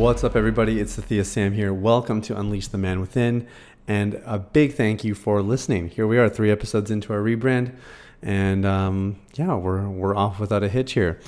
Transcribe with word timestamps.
What's 0.00 0.24
up, 0.24 0.34
everybody? 0.34 0.80
It's 0.80 0.96
Sathya 0.96 1.26
Sam 1.26 1.52
here. 1.52 1.74
Welcome 1.74 2.22
to 2.22 2.34
Unleash 2.34 2.68
the 2.68 2.78
Man 2.78 3.00
Within, 3.00 3.46
and 3.86 4.14
a 4.24 4.38
big 4.38 4.72
thank 4.72 5.04
you 5.04 5.14
for 5.14 5.42
listening. 5.42 5.90
Here 5.90 6.06
we 6.06 6.16
are, 6.16 6.26
three 6.30 6.50
episodes 6.50 6.90
into 6.90 7.12
our 7.12 7.18
rebrand, 7.18 7.74
and 8.22 8.64
um, 8.64 9.20
yeah, 9.34 9.54
we're 9.54 9.86
we're 9.90 10.16
off 10.16 10.40
without 10.40 10.62
a 10.62 10.70
hitch 10.70 10.94
here. 10.94 11.20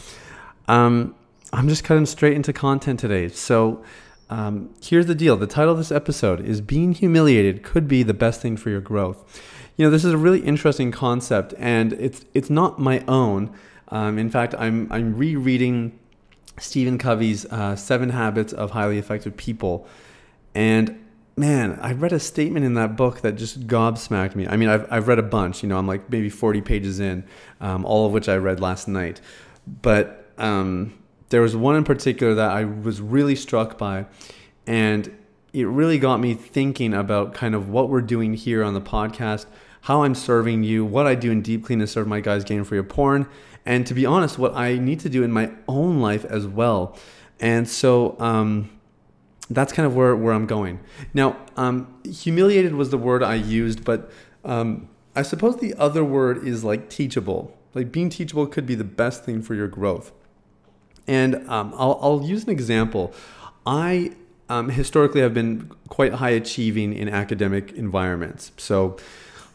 Um, 0.68 1.14
I'm 1.52 1.68
just 1.68 1.84
cutting 1.84 2.06
straight 2.06 2.32
into 2.32 2.54
content 2.54 2.98
today. 2.98 3.28
So 3.28 3.84
um, 4.30 4.74
here's 4.82 5.04
the 5.04 5.14
deal: 5.14 5.36
the 5.36 5.46
title 5.46 5.72
of 5.72 5.78
this 5.78 5.92
episode 5.92 6.40
is 6.40 6.62
"Being 6.62 6.94
Humiliated 6.94 7.62
Could 7.62 7.86
Be 7.86 8.02
the 8.02 8.14
Best 8.14 8.40
Thing 8.40 8.56
for 8.56 8.70
Your 8.70 8.80
Growth." 8.80 9.42
You 9.76 9.84
know, 9.84 9.90
this 9.90 10.02
is 10.02 10.14
a 10.14 10.18
really 10.18 10.40
interesting 10.40 10.90
concept, 10.92 11.52
and 11.58 11.92
it's 11.92 12.24
it's 12.32 12.48
not 12.48 12.78
my 12.78 13.04
own. 13.06 13.54
Um, 13.88 14.18
in 14.18 14.30
fact, 14.30 14.54
I'm 14.58 14.90
I'm 14.90 15.14
rereading 15.14 15.98
Stephen 16.58 16.98
Covey's 16.98 17.44
uh, 17.46 17.76
Seven 17.76 18.10
Habits 18.10 18.52
of 18.52 18.72
Highly 18.72 18.98
Effective 18.98 19.36
People. 19.36 19.86
And 20.54 21.02
man, 21.36 21.78
I 21.80 21.92
read 21.92 22.12
a 22.12 22.20
statement 22.20 22.64
in 22.64 22.74
that 22.74 22.96
book 22.96 23.22
that 23.22 23.36
just 23.36 23.66
gobsmacked 23.66 24.34
me. 24.34 24.46
I 24.46 24.56
mean, 24.56 24.68
I've, 24.68 24.86
I've 24.90 25.08
read 25.08 25.18
a 25.18 25.24
bunch, 25.24 25.62
you 25.62 25.68
know, 25.68 25.78
I'm 25.78 25.86
like 25.86 26.10
maybe 26.10 26.28
40 26.28 26.60
pages 26.60 27.00
in, 27.00 27.24
um, 27.60 27.84
all 27.84 28.06
of 28.06 28.12
which 28.12 28.28
I 28.28 28.36
read 28.36 28.60
last 28.60 28.88
night. 28.88 29.20
But 29.66 30.30
um, 30.38 30.98
there 31.30 31.40
was 31.40 31.56
one 31.56 31.76
in 31.76 31.84
particular 31.84 32.34
that 32.34 32.50
I 32.50 32.64
was 32.64 33.00
really 33.00 33.36
struck 33.36 33.78
by. 33.78 34.06
And 34.66 35.16
it 35.52 35.66
really 35.66 35.98
got 35.98 36.20
me 36.20 36.34
thinking 36.34 36.94
about 36.94 37.34
kind 37.34 37.54
of 37.54 37.68
what 37.68 37.88
we're 37.88 38.00
doing 38.00 38.34
here 38.34 38.62
on 38.62 38.74
the 38.74 38.80
podcast, 38.80 39.46
how 39.82 40.04
I'm 40.04 40.14
serving 40.14 40.64
you, 40.64 40.84
what 40.84 41.06
I 41.06 41.14
do 41.14 41.30
in 41.30 41.42
Deep 41.42 41.64
Clean 41.64 41.78
to 41.80 41.86
serve 41.86 42.06
my 42.06 42.20
guys 42.20 42.44
game 42.44 42.64
for 42.64 42.74
your 42.74 42.84
porn, 42.84 43.26
and 43.64 43.86
to 43.86 43.94
be 43.94 44.06
honest, 44.06 44.38
what 44.38 44.54
I 44.54 44.78
need 44.78 45.00
to 45.00 45.08
do 45.08 45.22
in 45.22 45.30
my 45.30 45.52
own 45.68 46.00
life 46.00 46.24
as 46.24 46.46
well. 46.46 46.96
And 47.40 47.68
so 47.68 48.16
um, 48.20 48.70
that's 49.50 49.72
kind 49.72 49.86
of 49.86 49.94
where, 49.94 50.14
where 50.16 50.32
I'm 50.32 50.46
going. 50.46 50.80
Now, 51.12 51.36
um, 51.56 51.92
humiliated 52.04 52.74
was 52.74 52.90
the 52.90 52.98
word 52.98 53.22
I 53.22 53.34
used, 53.34 53.84
but 53.84 54.10
um, 54.44 54.88
I 55.14 55.22
suppose 55.22 55.58
the 55.58 55.74
other 55.74 56.04
word 56.04 56.46
is 56.46 56.64
like 56.64 56.88
teachable. 56.88 57.56
Like 57.74 57.90
being 57.90 58.08
teachable 58.08 58.46
could 58.46 58.66
be 58.66 58.74
the 58.74 58.84
best 58.84 59.24
thing 59.24 59.42
for 59.42 59.54
your 59.54 59.68
growth. 59.68 60.12
And 61.06 61.48
um, 61.48 61.74
I'll, 61.76 61.98
I'll 62.00 62.22
use 62.22 62.44
an 62.44 62.50
example. 62.50 63.12
I 63.66 64.12
um, 64.48 64.68
historically 64.68 65.20
have 65.20 65.34
been 65.34 65.70
quite 65.88 66.14
high 66.14 66.30
achieving 66.30 66.92
in 66.92 67.08
academic 67.08 67.72
environments. 67.72 68.52
So 68.56 68.96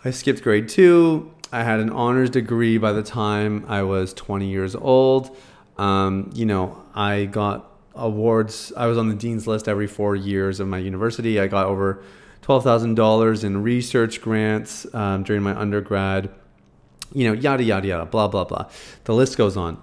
I 0.06 0.12
skipped 0.12 0.44
grade 0.44 0.70
two. 0.70 1.32
I 1.52 1.64
had 1.64 1.80
an 1.80 1.90
honors 1.90 2.30
degree 2.30 2.78
by 2.78 2.92
the 2.92 3.04
time 3.04 3.66
I 3.68 3.84
was 3.84 4.14
20 4.14 4.48
years 4.48 4.76
old. 4.76 5.36
Um, 5.78 6.30
you 6.34 6.46
know, 6.46 6.84
I 6.94 7.26
got 7.26 7.72
awards. 7.96 8.72
I 8.78 8.88
was 8.88 8.98
on 8.98 9.10
the 9.10 9.16
dean's 9.16 9.48
list 9.48 9.68
every 9.68 9.88
four 9.88 10.16
years 10.16 10.60
of 10.60 10.68
my 10.68 10.78
university. 10.78 11.40
I 11.40 11.48
got 11.48 11.66
over 11.66 12.04
$12,000 12.44 13.44
in 13.44 13.64
research 13.64 14.22
grants 14.22 14.86
um, 14.94 15.24
during 15.24 15.42
my 15.42 15.58
undergrad. 15.58 16.30
You 17.14 17.28
know, 17.30 17.34
yada, 17.34 17.64
yada, 17.64 17.88
yada, 17.88 18.06
blah, 18.06 18.28
blah, 18.28 18.44
blah. 18.44 18.70
The 19.06 19.14
list 19.14 19.38
goes 19.38 19.58
on. 19.58 19.82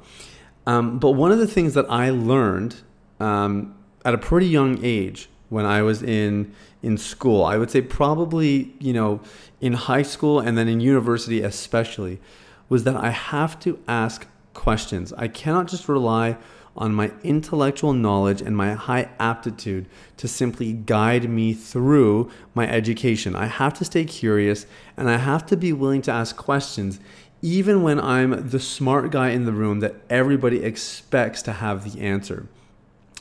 Um, 0.66 0.98
but 0.98 1.12
one 1.12 1.32
of 1.32 1.38
the 1.38 1.46
things 1.46 1.74
that 1.74 1.86
I 1.90 2.10
learned 2.10 2.76
um, 3.20 3.74
at 4.04 4.14
a 4.14 4.18
pretty 4.18 4.46
young 4.46 4.78
age 4.84 5.28
when 5.54 5.64
I 5.64 5.82
was 5.82 6.02
in 6.02 6.52
in 6.82 6.98
school. 6.98 7.44
I 7.44 7.56
would 7.56 7.70
say 7.70 7.80
probably, 7.80 8.74
you 8.78 8.92
know, 8.92 9.20
in 9.60 9.72
high 9.72 10.02
school 10.02 10.38
and 10.40 10.58
then 10.58 10.68
in 10.68 10.80
university 10.80 11.40
especially, 11.40 12.20
was 12.68 12.84
that 12.84 12.96
I 12.96 13.10
have 13.10 13.58
to 13.60 13.78
ask 13.88 14.26
questions. 14.52 15.12
I 15.14 15.28
cannot 15.28 15.68
just 15.68 15.88
rely 15.88 16.36
on 16.76 16.92
my 16.92 17.12
intellectual 17.22 17.92
knowledge 17.92 18.42
and 18.42 18.56
my 18.56 18.72
high 18.72 19.08
aptitude 19.20 19.86
to 20.16 20.26
simply 20.26 20.72
guide 20.72 21.30
me 21.30 21.54
through 21.54 22.30
my 22.52 22.68
education. 22.68 23.36
I 23.36 23.46
have 23.46 23.74
to 23.74 23.84
stay 23.84 24.04
curious 24.04 24.66
and 24.96 25.08
I 25.08 25.18
have 25.18 25.46
to 25.46 25.56
be 25.56 25.72
willing 25.72 26.02
to 26.02 26.12
ask 26.12 26.36
questions 26.36 26.98
even 27.40 27.82
when 27.82 28.00
I'm 28.00 28.48
the 28.48 28.58
smart 28.58 29.10
guy 29.12 29.30
in 29.30 29.44
the 29.44 29.52
room 29.52 29.80
that 29.80 29.94
everybody 30.10 30.64
expects 30.64 31.42
to 31.42 31.52
have 31.52 31.84
the 31.84 32.00
answer. 32.00 32.48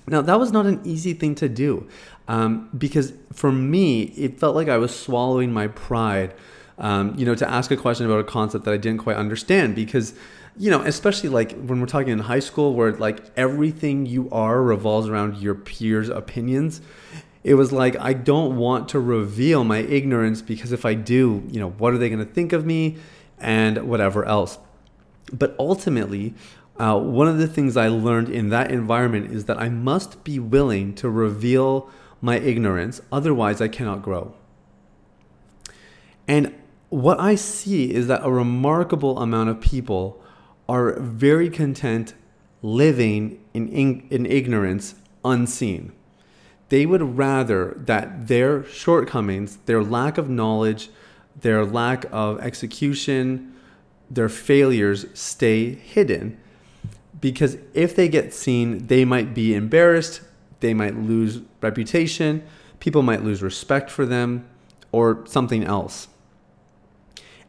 Now, 0.08 0.22
that 0.22 0.40
was 0.40 0.52
not 0.52 0.66
an 0.66 0.82
easy 0.84 1.14
thing 1.14 1.36
to 1.36 1.48
do 1.48 1.88
um, 2.28 2.70
because 2.78 3.14
for 3.32 3.52
me, 3.52 4.04
it 4.04 4.40
felt 4.40 4.56
like 4.56 4.68
I 4.68 4.78
was 4.78 4.98
swallowing 4.98 5.52
my 5.52 5.68
pride, 5.68 6.34
um, 6.78 7.14
you 7.18 7.26
know, 7.26 7.36
to 7.36 7.50
ask 7.50 7.72
a 7.72 7.78
question 7.78 8.06
about 8.06 8.20
a 8.20 8.24
concept 8.24 8.66
that 8.66 8.74
I 8.74 8.78
didn't 8.78 9.00
quite 9.00 9.18
understand 9.18 9.76
because, 9.76 10.14
you 10.58 10.70
know, 10.70 10.82
especially 10.82 11.30
like 11.30 11.54
when 11.54 11.80
we're 11.80 11.88
talking 11.88 12.10
in 12.10 12.20
high 12.20 12.40
school 12.40 12.74
where 12.74 12.94
like 12.94 13.24
everything 13.38 14.06
you 14.06 14.30
are 14.32 14.62
revolves 14.62 15.08
around 15.08 15.38
your 15.38 15.56
peers' 15.56 16.10
opinions. 16.10 16.82
It 17.44 17.56
was 17.56 17.74
like, 17.74 17.98
I 18.00 18.14
don't 18.14 18.56
want 18.56 18.88
to 18.90 19.00
reveal 19.02 19.66
my 19.66 19.80
ignorance 19.80 20.42
because 20.42 20.72
if 20.72 20.86
I 20.86 20.94
do, 20.94 21.44
you 21.50 21.60
know, 21.60 21.72
what 21.72 21.94
are 21.94 21.98
they 21.98 22.08
going 22.08 22.26
to 22.26 22.34
think 22.34 22.54
of 22.54 22.66
me 22.66 22.98
and 23.38 23.90
whatever 23.90 24.24
else. 24.24 24.58
But 25.32 25.56
ultimately, 25.60 26.34
uh, 26.80 27.00
one 27.00 27.28
of 27.28 27.38
the 27.38 27.48
things 27.48 27.78
I 27.78 27.88
learned 27.88 28.30
in 28.30 28.50
that 28.50 28.72
environment 28.72 29.32
is 29.32 29.46
that 29.46 29.60
I 29.60 29.70
must 29.70 30.24
be 30.24 30.40
willing 30.40 30.96
to 30.96 31.10
reveal 31.10 31.90
my 32.20 32.40
ignorance, 32.40 33.02
otherwise, 33.12 33.62
I 33.62 33.68
cannot 33.68 34.02
grow. 34.02 34.34
And 36.28 36.56
what 36.90 37.20
I 37.20 37.36
see 37.36 37.94
is 37.94 38.08
that 38.08 38.22
a 38.24 38.32
remarkable 38.32 39.20
amount 39.20 39.50
of 39.50 39.62
people 39.62 40.24
are 40.70 41.00
very 41.00 41.50
content 41.50 42.14
living 42.62 43.44
in, 43.54 43.68
in, 43.68 44.08
in 44.10 44.26
ignorance 44.26 44.96
unseen. 45.26 45.92
They 46.70 46.86
would 46.86 47.18
rather 47.18 47.74
that 47.78 48.28
their 48.28 48.64
shortcomings, 48.64 49.58
their 49.66 49.84
lack 49.84 50.18
of 50.18 50.30
knowledge, 50.30 50.90
their 51.40 51.66
lack 51.66 52.06
of 52.12 52.40
execution, 52.40 53.54
their 54.10 54.30
failures 54.30 55.06
stay 55.14 55.76
hidden 55.76 56.40
because 57.24 57.58
if 57.74 57.96
they 57.96 58.10
get 58.10 58.34
seen, 58.34 58.88
they 58.88 59.06
might 59.06 59.34
be 59.34 59.56
embarrassed, 59.56 60.20
they 60.60 60.74
might 60.74 60.98
lose 60.98 61.40
reputation, 61.62 62.44
people 62.82 63.02
might 63.02 63.24
lose 63.24 63.42
respect 63.42 63.90
for 63.90 64.06
them, 64.06 64.46
or 64.92 65.24
something 65.26 65.64
else. 65.64 66.10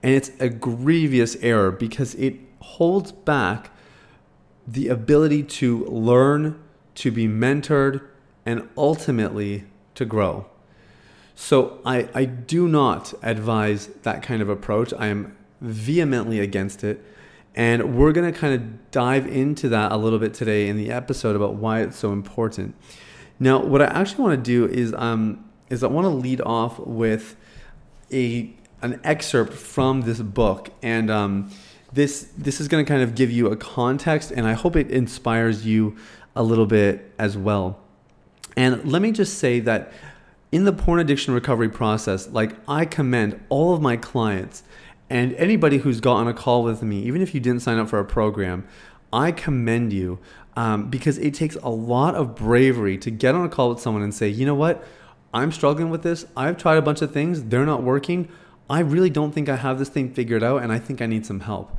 And 0.01 0.15
it's 0.15 0.31
a 0.39 0.49
grievous 0.49 1.35
error 1.43 1.73
because 1.73 2.15
it 2.15 2.37
holds 2.61 3.11
back 3.11 3.73
the 4.65 4.87
ability 4.87 5.43
to 5.43 5.85
learn, 5.87 6.63
to 6.95 7.11
be 7.11 7.27
mentored, 7.27 8.01
and 8.47 8.69
ultimately 8.77 9.65
to 9.97 10.05
grow. 10.05 10.47
So 11.35 11.81
I, 11.85 12.09
I 12.15 12.27
do 12.27 12.69
not 12.69 13.13
advise 13.23 13.89
that 14.05 14.23
kind 14.23 14.41
of 14.41 14.49
approach. 14.49 14.95
I 14.97 15.09
am 15.09 15.37
vehemently 15.61 16.39
against 16.39 16.85
it. 16.85 17.05
And 17.55 17.97
we're 17.97 18.13
going 18.13 18.33
to 18.33 18.37
kind 18.39 18.55
of 18.55 18.91
dive 18.91 19.27
into 19.27 19.69
that 19.69 19.93
a 19.93 19.97
little 19.97 20.19
bit 20.19 20.35
today 20.35 20.69
in 20.69 20.77
the 20.77 20.91
episode 20.91 21.37
about 21.37 21.55
why 21.55 21.83
it's 21.83 21.97
so 21.97 22.13
important. 22.13 22.75
Now, 23.39 23.63
what 23.63 23.81
I 23.81 23.87
actually 23.87 24.25
want 24.25 24.45
to 24.45 24.51
do 24.51 24.73
is 24.73 24.93
um, 24.95 25.45
is 25.71 25.83
I 25.83 25.87
want 25.89 26.05
to 26.05 26.11
lead 26.11 26.41
off 26.41 26.79
with 26.79 27.37
a 28.13 28.51
an 28.83 29.01
excerpt 29.03 29.55
from 29.55 30.03
this 30.03 30.21
book, 30.21 30.71
and 30.83 31.11
um, 31.11 31.51
this 31.93 32.29
this 32.37 32.61
is 32.61 32.69
going 32.69 32.85
to 32.85 32.89
kind 32.89 33.03
of 33.03 33.15
give 33.15 33.31
you 33.31 33.49
a 33.49 33.57
context, 33.57 34.31
and 34.31 34.47
I 34.47 34.53
hope 34.53 34.77
it 34.77 34.91
inspires 34.91 35.65
you 35.67 35.97
a 36.37 36.43
little 36.43 36.67
bit 36.67 37.13
as 37.19 37.37
well. 37.37 37.81
And 38.57 38.91
let 38.91 39.03
me 39.03 39.11
just 39.11 39.39
say 39.39 39.61
that 39.61 39.93
in 40.53 40.65
the 40.65 40.73
porn 40.73 41.01
addiction 41.01 41.35
recovery 41.35 41.69
process, 41.69 42.29
like 42.29 42.55
I 42.69 42.85
commend 42.85 43.41
all 43.49 43.75
of 43.75 43.81
my 43.81 43.97
clients 43.97 44.63
and 45.15 45.33
anybody 45.35 45.79
who's 45.79 46.01
got 46.01 46.15
on 46.15 46.27
a 46.27 46.35
call 46.35 46.65
with 46.65 46.83
me, 46.83 47.05
even 47.05 47.23
if 47.23 47.35
you 47.35 47.41
didn't 47.41 47.63
sign 47.63 47.79
up 47.79 47.89
for 47.89 48.01
a 48.01 48.05
program, 48.05 48.67
I 49.13 49.31
commend 49.31 49.93
you 49.93 50.19
um, 50.57 50.91
because 50.91 51.19
it 51.19 51.35
takes 51.35 51.55
a 51.63 51.69
lot 51.69 52.17
of 52.17 52.35
bravery 52.35 52.99
to 52.99 53.13
get 53.13 53.37
on 53.37 53.45
a 53.45 53.49
call 53.49 53.69
with 53.69 53.79
someone 53.79 54.03
and 54.03 54.13
say, 54.13 54.29
you 54.29 54.45
know 54.45 54.57
what, 54.57 54.85
I'm 55.33 55.53
struggling 55.53 55.89
with 55.89 56.03
this. 56.03 56.27
I've 56.37 56.57
tried 56.57 56.79
a 56.79 56.83
bunch 56.83 57.01
of 57.01 57.13
things, 57.13 57.45
they're 57.45 57.65
not 57.65 57.85
working. 57.85 58.29
I 58.69 58.81
really 58.81 59.09
don't 59.09 59.31
think 59.31 59.49
I 59.49 59.55
have 59.55 59.79
this 59.79 59.89
thing 59.89 60.13
figured 60.13 60.43
out, 60.43 60.65
and 60.65 60.73
I 60.73 60.81
think 60.81 61.01
I 61.01 61.07
need 61.07 61.25
some 61.25 61.41
help. 61.41 61.79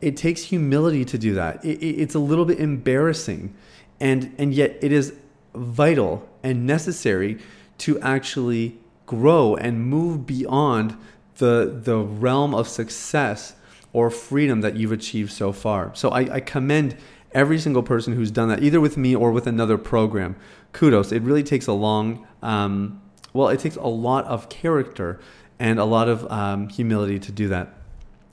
It 0.00 0.16
takes 0.16 0.44
humility 0.44 1.04
to 1.04 1.18
do 1.18 1.34
that. 1.34 1.62
It, 1.62 1.82
it, 1.82 2.00
it's 2.00 2.14
a 2.14 2.18
little 2.18 2.46
bit 2.46 2.60
embarrassing, 2.60 3.54
and 4.00 4.34
and 4.38 4.54
yet 4.54 4.78
it 4.80 4.90
is 4.90 5.12
vital 5.54 6.26
and 6.42 6.66
necessary 6.66 7.38
to 7.78 8.00
actually 8.00 8.78
grow 9.04 9.54
and 9.56 9.84
move 9.84 10.24
beyond 10.24 10.96
the 11.40 11.80
the 11.84 11.98
realm 11.98 12.54
of 12.54 12.68
success 12.68 13.54
or 13.92 14.10
freedom 14.10 14.60
that 14.60 14.76
you've 14.76 14.92
achieved 14.92 15.32
so 15.32 15.52
far. 15.52 15.92
So 15.94 16.10
I, 16.10 16.36
I 16.36 16.40
commend 16.40 16.96
every 17.32 17.58
single 17.58 17.82
person 17.82 18.14
who's 18.14 18.30
done 18.30 18.48
that, 18.48 18.62
either 18.62 18.80
with 18.80 18.96
me 18.96 19.16
or 19.16 19.32
with 19.32 19.46
another 19.46 19.78
program. 19.78 20.36
Kudos. 20.72 21.12
It 21.12 21.22
really 21.22 21.42
takes 21.42 21.66
a 21.66 21.72
long, 21.72 22.26
um, 22.42 23.00
well, 23.32 23.48
it 23.48 23.60
takes 23.60 23.76
a 23.76 23.90
lot 24.08 24.24
of 24.26 24.48
character 24.48 25.18
and 25.58 25.78
a 25.78 25.84
lot 25.84 26.08
of 26.08 26.30
um, 26.30 26.68
humility 26.68 27.18
to 27.18 27.32
do 27.32 27.48
that. 27.48 27.74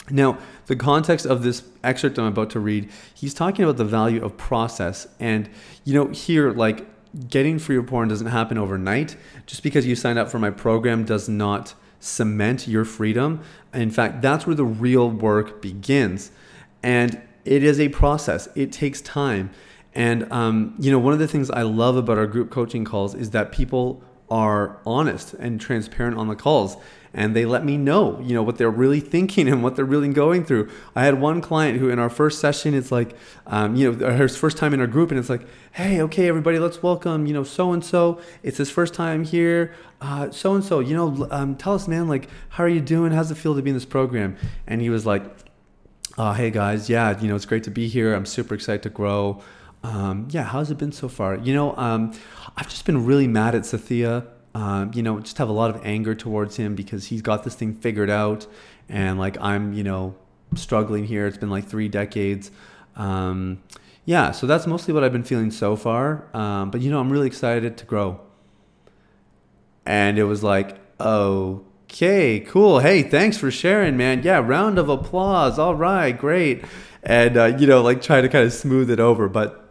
Now, 0.10 0.38
the 0.68 0.76
context 0.76 1.26
of 1.26 1.44
this 1.44 1.64
excerpt 1.84 2.18
I'm 2.20 2.26
about 2.26 2.52
to 2.52 2.60
read, 2.60 2.90
he's 3.14 3.34
talking 3.34 3.66
about 3.66 3.78
the 3.78 3.86
value 3.86 4.24
of 4.24 4.38
process. 4.38 5.08
And, 5.20 5.50
you 5.84 5.94
know, 5.94 6.08
here, 6.08 6.52
like, 6.52 6.86
getting 7.30 7.60
free 7.60 7.82
porn 7.82 8.08
doesn't 8.10 8.28
happen 8.28 8.58
overnight. 8.58 9.18
Just 9.46 9.64
because 9.64 9.86
you 9.86 9.96
signed 9.96 10.20
up 10.20 10.30
for 10.30 10.40
my 10.40 10.52
program 10.52 11.04
does 11.04 11.28
not 11.28 11.74
cement 12.00 12.68
your 12.68 12.86
freedom. 12.86 13.42
In 13.74 13.90
fact, 13.90 14.22
that's 14.22 14.46
where 14.46 14.56
the 14.56 14.66
real 14.66 15.10
work 15.10 15.62
begins. 15.62 16.32
And 16.84 17.22
it 17.46 17.64
is 17.64 17.80
a 17.80 17.90
process, 17.90 18.50
it 18.56 18.72
takes 18.72 19.02
time. 19.02 19.50
And, 19.94 20.32
um, 20.32 20.76
you 20.80 20.92
know, 20.92 21.00
one 21.00 21.14
of 21.14 21.20
the 21.20 21.28
things 21.28 21.50
I 21.50 21.64
love 21.64 21.96
about 21.96 22.18
our 22.18 22.28
group 22.28 22.52
coaching 22.52 22.86
calls 22.86 23.16
is 23.16 23.32
that 23.32 23.52
people 23.52 24.04
are 24.30 24.80
honest 24.86 25.34
and 25.34 25.60
transparent 25.60 26.18
on 26.18 26.28
the 26.28 26.36
calls 26.36 26.78
and 27.18 27.36
they 27.36 27.46
let 27.46 27.66
me 27.66 27.78
know 27.78 28.22
you 28.22 28.34
know 28.34 28.44
what 28.44 28.58
they're 28.58 28.70
really 28.70 29.00
thinking 29.00 29.50
and 29.50 29.64
what 29.64 29.76
they're 29.76 29.84
really 29.84 30.08
going 30.08 30.46
through. 30.46 30.70
I 30.96 31.04
had 31.04 31.20
one 31.20 31.42
client 31.42 31.80
who 31.80 31.90
in 31.90 32.00
our 32.00 32.10
first 32.10 32.40
session 32.40 32.74
it's 32.74 32.92
like 32.92 33.18
um, 33.48 33.76
you 33.76 33.92
know 33.92 34.16
her 34.16 34.30
first 34.30 34.56
time 34.56 34.74
in 34.74 34.80
our 34.80 34.88
group 34.88 35.10
and 35.10 35.20
it's 35.20 35.30
like 35.30 35.46
hey 35.74 36.00
okay 36.04 36.30
everybody 36.30 36.60
let's 36.60 36.82
welcome 36.82 37.26
you 37.26 37.34
know 37.34 37.44
so 37.44 37.74
and 37.74 37.84
so 37.84 38.22
it's 38.44 38.58
his 38.58 38.70
first 38.70 38.94
time 38.94 39.26
here. 39.26 39.74
So 40.32 40.54
and 40.54 40.64
so 40.64 40.80
you 40.80 40.96
know 40.96 41.28
um, 41.32 41.56
tell 41.56 41.74
us 41.74 41.88
man 41.88 42.08
like 42.08 42.30
how 42.50 42.64
are 42.64 42.70
you 42.70 42.82
doing? 42.82 43.12
How's 43.12 43.32
it 43.32 43.36
feel 43.36 43.56
to 43.56 43.62
be 43.62 43.72
in 43.72 43.76
this 43.76 43.86
program? 43.86 44.38
And 44.68 44.80
he 44.80 44.90
was 44.92 45.06
like 45.06 45.24
uh, 46.18 46.34
hey 46.34 46.52
guys 46.52 46.88
yeah 46.88 47.20
you 47.20 47.28
know 47.28 47.36
it's 47.36 47.46
great 47.46 47.64
to 47.64 47.72
be 47.72 47.88
here. 47.88 48.14
I'm 48.14 48.28
super 48.28 48.54
excited 48.54 48.84
to 48.84 48.90
grow. 48.90 49.42
Um, 49.82 50.28
yeah 50.30 50.44
how's 50.44 50.70
it 50.70 50.78
been 50.78 50.92
so 50.92 51.10
far? 51.10 51.36
You 51.36 51.56
know 51.56 51.76
um, 51.78 52.14
i've 52.56 52.70
just 52.70 52.86
been 52.86 53.06
really 53.06 53.28
mad 53.28 53.56
at 53.56 53.64
Sathya 53.64 54.28
um, 54.56 54.92
you 54.94 55.04
know, 55.04 55.20
just 55.20 55.38
have 55.38 55.50
a 55.50 55.54
lot 55.54 55.70
of 55.70 55.86
anger 55.86 56.16
towards 56.16 56.56
him 56.58 56.76
because 56.76 57.08
he's 57.08 57.22
got 57.22 57.44
this 57.44 57.56
thing 57.56 57.74
figured 57.74 58.10
out, 58.10 58.48
and 58.90 59.20
like 59.20 59.38
I'm, 59.40 59.74
you 59.74 59.84
know, 59.84 60.16
struggling 60.56 61.06
here. 61.06 61.28
It's 61.28 61.38
been 61.38 61.50
like 61.50 61.66
three 61.66 61.88
decades. 61.88 62.52
Um, 62.96 63.62
yeah, 64.06 64.32
so 64.32 64.48
that's 64.48 64.66
mostly 64.66 64.94
what 64.94 65.04
I've 65.04 65.12
been 65.12 65.24
feeling 65.24 65.52
so 65.52 65.76
far. 65.76 66.26
Um, 66.36 66.72
but 66.72 66.82
you 66.82 66.90
know, 66.90 67.00
I'm 67.00 67.12
really 67.12 67.28
excited 67.28 67.78
to 67.78 67.86
grow. 67.86 68.22
And 69.86 70.18
it 70.18 70.24
was 70.24 70.44
like, 70.44 70.78
okay, 71.00 72.40
cool. 72.42 72.80
Hey, 72.80 73.04
thanks 73.04 73.38
for 73.38 73.52
sharing, 73.52 73.98
man. 73.98 74.24
Yeah, 74.24 74.40
round 74.40 74.80
of 74.80 74.90
applause. 74.90 75.60
All 75.60 75.76
right, 75.76 76.18
great. 76.18 76.64
And 77.04 77.38
uh, 77.38 77.46
you 77.58 77.68
know, 77.68 77.82
like 77.82 78.02
try 78.02 78.22
to 78.22 78.30
kind 78.30 78.46
of 78.46 78.54
smooth 78.54 78.90
it 78.90 79.00
over, 79.00 79.30
but 79.30 79.67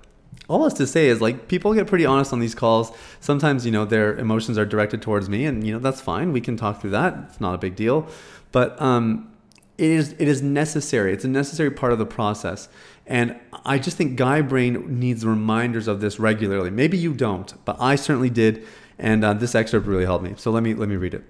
all 0.49 0.65
is 0.67 0.75
to 0.75 0.87
say 0.87 1.09
is 1.09 1.21
like 1.21 1.49
people 1.49 1.75
get 1.75 1.87
pretty 1.87 2.07
honest 2.07 2.33
on 2.33 2.41
these 2.41 2.55
calls. 2.55 2.93
Sometimes, 3.21 3.67
you 3.67 3.73
know, 3.73 3.85
their 3.85 4.17
emotions 4.17 4.59
are 4.59 4.67
directed 4.67 5.03
towards 5.03 5.29
me 5.29 5.45
and 5.45 5.67
you 5.67 5.73
know, 5.73 5.79
that's 5.79 6.01
fine. 6.01 6.33
We 6.33 6.41
can 6.41 6.57
talk 6.57 6.81
through 6.81 6.91
that. 6.91 7.15
It's 7.29 7.41
not 7.41 7.55
a 7.55 7.59
big 7.59 7.75
deal. 7.75 8.07
But 8.53 8.81
um 8.81 9.33
it 9.79 9.91
is 9.91 10.13
it 10.13 10.29
is 10.29 10.43
necessary. 10.43 11.13
It's 11.13 11.25
a 11.25 11.29
necessary 11.29 11.71
part 11.71 11.93
of 11.93 11.99
the 11.99 12.07
process. 12.07 12.69
And 13.07 13.39
I 13.65 13.79
just 13.79 13.97
think 13.97 14.17
guy 14.17 14.41
brain 14.41 14.99
needs 14.99 15.25
reminders 15.25 15.89
of 15.89 16.01
this 16.01 16.19
regularly. 16.19 16.71
Maybe 16.71 16.97
you 16.97 17.13
don't, 17.13 17.53
but 17.65 17.77
I 17.81 17.97
certainly 17.97 18.31
did 18.31 18.65
and 18.99 19.25
uh, 19.25 19.35
this 19.35 19.55
excerpt 19.55 19.87
really 19.87 20.05
helped 20.05 20.25
me. 20.25 20.35
So 20.37 20.51
let 20.51 20.63
me 20.63 20.75
let 20.75 20.89
me 20.89 20.97
read 20.97 21.15
it. 21.15 21.25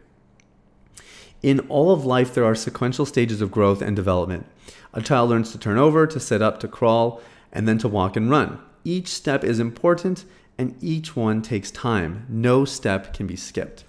In 1.43 1.61
all 1.69 1.91
of 1.91 2.05
life 2.05 2.35
there 2.35 2.45
are 2.45 2.55
sequential 2.55 3.07
stages 3.07 3.41
of 3.41 3.51
growth 3.51 3.81
and 3.81 3.97
development. 3.97 4.47
A 4.93 5.01
child 5.01 5.31
learns 5.31 5.53
to 5.53 5.59
turn 5.59 5.79
over, 5.79 6.07
to 6.07 6.21
sit 6.21 6.41
up, 6.43 6.61
to 6.61 6.69
crawl, 6.69 7.21
and 7.53 7.67
then 7.67 7.79
to 7.79 7.89
walk 7.89 8.17
and 8.17 8.31
run. 8.31 8.59
Each 8.87 9.09
step 9.09 9.43
is 9.43 9.59
important 9.59 10.25
and 10.57 10.77
each 10.81 11.17
one 11.17 11.43
takes 11.43 11.73
time. 11.73 12.25
No 12.29 12.65
step 12.65 13.13
can 13.13 13.27
be 13.27 13.35
skipped. 13.35 13.83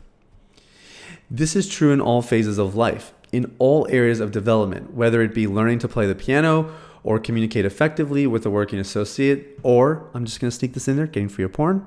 This 1.30 1.56
is 1.56 1.70
true 1.70 1.92
in 1.92 2.02
all 2.02 2.24
phases 2.24 2.58
of 2.58 2.76
life, 2.76 3.14
in 3.32 3.56
all 3.60 3.86
areas 3.92 4.20
of 4.20 4.32
development, 4.32 4.96
whether 4.96 5.22
it 5.22 5.36
be 5.36 5.46
learning 5.46 5.78
to 5.80 5.88
play 5.88 6.08
the 6.08 6.16
piano 6.16 6.74
or 7.04 7.20
communicate 7.20 7.64
effectively 7.64 8.26
with 8.26 8.44
a 8.44 8.50
working 8.50 8.80
associate, 8.80 9.60
or 9.62 10.10
I'm 10.16 10.26
just 10.26 10.40
going 10.40 10.50
to 10.50 10.58
sneak 10.58 10.74
this 10.74 10.88
in 10.88 10.98
there, 10.98 11.06
getting 11.06 11.30
free 11.30 11.46
of 11.46 11.54
porn. 11.54 11.86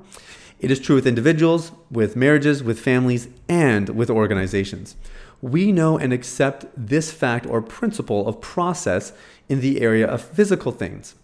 It 0.61 0.71
is 0.71 0.79
true 0.79 0.95
with 0.95 1.07
individuals, 1.07 1.73
with 1.91 2.15
marriages, 2.15 2.63
with 2.63 2.79
families, 2.79 3.27
and 3.49 3.89
with 3.89 4.09
organizations. 4.09 4.95
We 5.43 5.73
know 5.73 5.99
and 5.99 6.13
accept 6.13 6.67
this 6.77 7.11
fact 7.11 7.45
or 7.45 7.61
principle 7.61 8.29
of 8.29 8.41
process 8.41 9.13
in 9.49 9.63
the 9.63 9.81
area 9.81 10.07
of 10.07 10.23
physical 10.23 10.71
things 10.71 11.17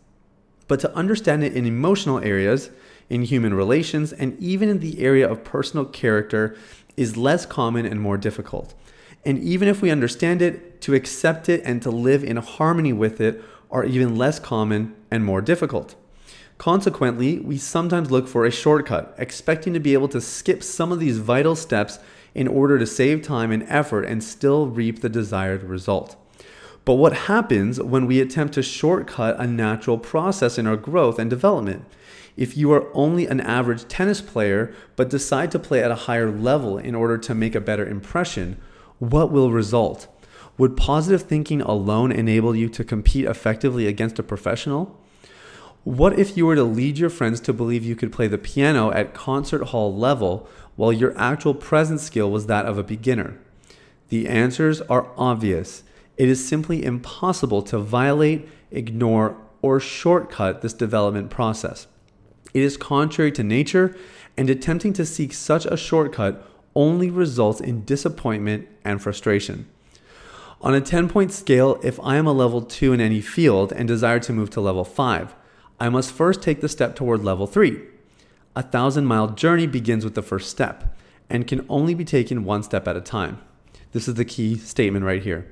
but 0.68 0.80
to 0.80 0.94
understand 0.94 1.44
it 1.44 1.54
in 1.54 1.66
emotional 1.66 2.18
areas, 2.18 2.70
in 3.08 3.22
human 3.22 3.54
relations, 3.54 4.12
and 4.12 4.38
even 4.40 4.68
in 4.68 4.80
the 4.80 5.00
area 5.00 5.28
of 5.30 5.44
personal 5.44 5.84
character 5.84 6.56
is 6.96 7.16
less 7.16 7.46
common 7.46 7.86
and 7.86 8.00
more 8.00 8.16
difficult. 8.16 8.74
And 9.24 9.38
even 9.38 9.68
if 9.68 9.82
we 9.82 9.90
understand 9.90 10.42
it, 10.42 10.80
to 10.82 10.94
accept 10.94 11.48
it 11.48 11.62
and 11.64 11.82
to 11.82 11.90
live 11.90 12.22
in 12.22 12.36
harmony 12.36 12.92
with 12.92 13.20
it 13.20 13.42
are 13.70 13.84
even 13.84 14.16
less 14.16 14.38
common 14.38 14.94
and 15.10 15.24
more 15.24 15.40
difficult. 15.40 15.96
Consequently, 16.58 17.38
we 17.40 17.58
sometimes 17.58 18.10
look 18.10 18.28
for 18.28 18.46
a 18.46 18.50
shortcut, 18.50 19.14
expecting 19.18 19.74
to 19.74 19.80
be 19.80 19.92
able 19.92 20.08
to 20.08 20.20
skip 20.20 20.62
some 20.62 20.92
of 20.92 21.00
these 21.00 21.18
vital 21.18 21.54
steps 21.54 21.98
in 22.34 22.48
order 22.48 22.78
to 22.78 22.86
save 22.86 23.22
time 23.22 23.50
and 23.50 23.64
effort 23.64 24.04
and 24.04 24.22
still 24.22 24.66
reap 24.66 25.00
the 25.00 25.08
desired 25.08 25.62
result. 25.64 26.16
But 26.86 26.94
what 26.94 27.26
happens 27.26 27.82
when 27.82 28.06
we 28.06 28.20
attempt 28.20 28.54
to 28.54 28.62
shortcut 28.62 29.40
a 29.40 29.46
natural 29.46 29.98
process 29.98 30.56
in 30.56 30.68
our 30.68 30.76
growth 30.76 31.18
and 31.18 31.28
development? 31.28 31.84
If 32.36 32.56
you 32.56 32.70
are 32.72 32.86
only 32.94 33.26
an 33.26 33.40
average 33.40 33.88
tennis 33.88 34.20
player 34.20 34.72
but 34.94 35.10
decide 35.10 35.50
to 35.50 35.58
play 35.58 35.82
at 35.82 35.90
a 35.90 36.06
higher 36.06 36.30
level 36.30 36.78
in 36.78 36.94
order 36.94 37.18
to 37.18 37.34
make 37.34 37.56
a 37.56 37.60
better 37.60 37.84
impression, 37.84 38.56
what 39.00 39.32
will 39.32 39.50
result? 39.50 40.06
Would 40.58 40.76
positive 40.76 41.22
thinking 41.22 41.60
alone 41.60 42.12
enable 42.12 42.54
you 42.54 42.68
to 42.68 42.84
compete 42.84 43.24
effectively 43.24 43.88
against 43.88 44.20
a 44.20 44.22
professional? 44.22 44.96
What 45.82 46.16
if 46.16 46.36
you 46.36 46.46
were 46.46 46.54
to 46.54 46.62
lead 46.62 46.98
your 46.98 47.10
friends 47.10 47.40
to 47.40 47.52
believe 47.52 47.84
you 47.84 47.96
could 47.96 48.12
play 48.12 48.28
the 48.28 48.38
piano 48.38 48.92
at 48.92 49.12
concert 49.12 49.64
hall 49.64 49.92
level 49.92 50.48
while 50.76 50.92
your 50.92 51.18
actual 51.18 51.54
present 51.54 51.98
skill 51.98 52.30
was 52.30 52.46
that 52.46 52.64
of 52.64 52.78
a 52.78 52.84
beginner? 52.84 53.38
The 54.08 54.28
answers 54.28 54.80
are 54.82 55.08
obvious. 55.16 55.82
It 56.16 56.28
is 56.28 56.46
simply 56.46 56.84
impossible 56.84 57.62
to 57.62 57.78
violate, 57.78 58.48
ignore, 58.70 59.36
or 59.62 59.80
shortcut 59.80 60.62
this 60.62 60.72
development 60.72 61.30
process. 61.30 61.86
It 62.54 62.62
is 62.62 62.76
contrary 62.76 63.32
to 63.32 63.42
nature, 63.42 63.96
and 64.36 64.48
attempting 64.48 64.92
to 64.94 65.06
seek 65.06 65.32
such 65.32 65.66
a 65.66 65.76
shortcut 65.76 66.42
only 66.74 67.10
results 67.10 67.60
in 67.60 67.84
disappointment 67.84 68.68
and 68.84 69.02
frustration. 69.02 69.66
On 70.60 70.74
a 70.74 70.80
10 70.80 71.08
point 71.08 71.32
scale, 71.32 71.78
if 71.82 72.00
I 72.00 72.16
am 72.16 72.26
a 72.26 72.32
level 72.32 72.62
2 72.62 72.92
in 72.92 73.00
any 73.00 73.20
field 73.20 73.72
and 73.72 73.86
desire 73.86 74.20
to 74.20 74.32
move 74.32 74.50
to 74.50 74.60
level 74.60 74.84
5, 74.84 75.34
I 75.78 75.88
must 75.88 76.12
first 76.12 76.42
take 76.42 76.60
the 76.60 76.68
step 76.68 76.96
toward 76.96 77.24
level 77.24 77.46
3. 77.46 77.78
A 78.54 78.62
thousand 78.62 79.04
mile 79.04 79.28
journey 79.28 79.66
begins 79.66 80.04
with 80.04 80.14
the 80.14 80.22
first 80.22 80.48
step 80.48 80.96
and 81.28 81.46
can 81.46 81.66
only 81.68 81.94
be 81.94 82.04
taken 82.04 82.44
one 82.44 82.62
step 82.62 82.88
at 82.88 82.96
a 82.96 83.02
time. 83.02 83.38
This 83.92 84.08
is 84.08 84.14
the 84.14 84.24
key 84.24 84.56
statement 84.56 85.04
right 85.04 85.22
here. 85.22 85.46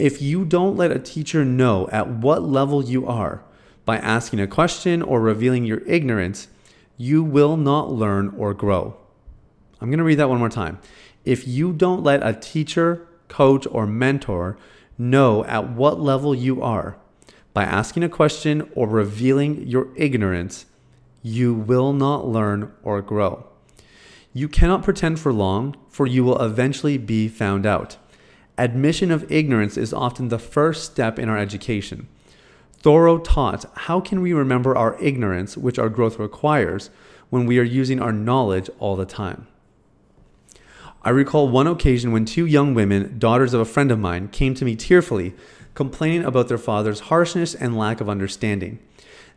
If 0.00 0.22
you 0.22 0.46
don't 0.46 0.78
let 0.78 0.92
a 0.92 0.98
teacher 0.98 1.44
know 1.44 1.86
at 1.92 2.08
what 2.08 2.42
level 2.42 2.82
you 2.82 3.06
are 3.06 3.44
by 3.84 3.98
asking 3.98 4.40
a 4.40 4.46
question 4.46 5.02
or 5.02 5.20
revealing 5.20 5.66
your 5.66 5.82
ignorance, 5.86 6.48
you 6.96 7.22
will 7.22 7.58
not 7.58 7.92
learn 7.92 8.34
or 8.38 8.54
grow. 8.54 8.96
I'm 9.78 9.90
going 9.90 9.98
to 9.98 10.04
read 10.04 10.18
that 10.18 10.30
one 10.30 10.38
more 10.38 10.48
time. 10.48 10.78
If 11.26 11.46
you 11.46 11.74
don't 11.74 12.02
let 12.02 12.26
a 12.26 12.32
teacher, 12.32 13.08
coach, 13.28 13.66
or 13.70 13.86
mentor 13.86 14.56
know 14.96 15.44
at 15.44 15.68
what 15.68 16.00
level 16.00 16.34
you 16.34 16.62
are 16.62 16.96
by 17.52 17.64
asking 17.64 18.02
a 18.02 18.08
question 18.08 18.70
or 18.74 18.88
revealing 18.88 19.66
your 19.66 19.88
ignorance, 19.96 20.64
you 21.22 21.52
will 21.52 21.92
not 21.92 22.26
learn 22.26 22.72
or 22.82 23.02
grow. 23.02 23.46
You 24.32 24.48
cannot 24.48 24.82
pretend 24.82 25.20
for 25.20 25.30
long, 25.30 25.76
for 25.90 26.06
you 26.06 26.24
will 26.24 26.40
eventually 26.40 26.96
be 26.96 27.28
found 27.28 27.66
out. 27.66 27.98
Admission 28.60 29.10
of 29.10 29.32
ignorance 29.32 29.78
is 29.78 29.94
often 29.94 30.28
the 30.28 30.38
first 30.38 30.84
step 30.84 31.18
in 31.18 31.30
our 31.30 31.38
education. 31.38 32.06
Thoreau 32.74 33.18
taught 33.18 33.64
how 33.74 34.00
can 34.00 34.20
we 34.20 34.34
remember 34.34 34.76
our 34.76 35.00
ignorance, 35.00 35.56
which 35.56 35.78
our 35.78 35.88
growth 35.88 36.18
requires, 36.18 36.90
when 37.30 37.46
we 37.46 37.58
are 37.58 37.62
using 37.62 38.02
our 38.02 38.12
knowledge 38.12 38.68
all 38.78 38.96
the 38.96 39.06
time. 39.06 39.46
I 41.02 41.08
recall 41.08 41.48
one 41.48 41.66
occasion 41.66 42.12
when 42.12 42.26
two 42.26 42.44
young 42.44 42.74
women, 42.74 43.18
daughters 43.18 43.54
of 43.54 43.62
a 43.62 43.64
friend 43.64 43.90
of 43.90 43.98
mine, 43.98 44.28
came 44.28 44.52
to 44.56 44.66
me 44.66 44.76
tearfully, 44.76 45.32
complaining 45.74 46.26
about 46.26 46.48
their 46.48 46.58
father's 46.58 47.00
harshness 47.00 47.54
and 47.54 47.78
lack 47.78 48.02
of 48.02 48.10
understanding. 48.10 48.78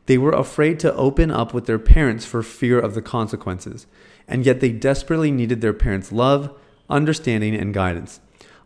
They 0.06 0.18
were 0.18 0.34
afraid 0.34 0.82
to 0.82 0.94
open 0.96 1.32
up 1.32 1.54
with 1.54 1.66
their 1.66 1.80
parents 1.80 2.26
for 2.26 2.44
fear 2.44 2.78
of 2.78 2.94
the 2.94 3.02
consequences, 3.02 3.88
and 4.28 4.46
yet 4.46 4.60
they 4.60 4.74
desperately 4.74 5.32
needed 5.32 5.62
their 5.62 5.72
parents' 5.72 6.12
love, 6.12 6.54
understanding, 6.90 7.56
and 7.56 7.74
guidance. 7.74 8.20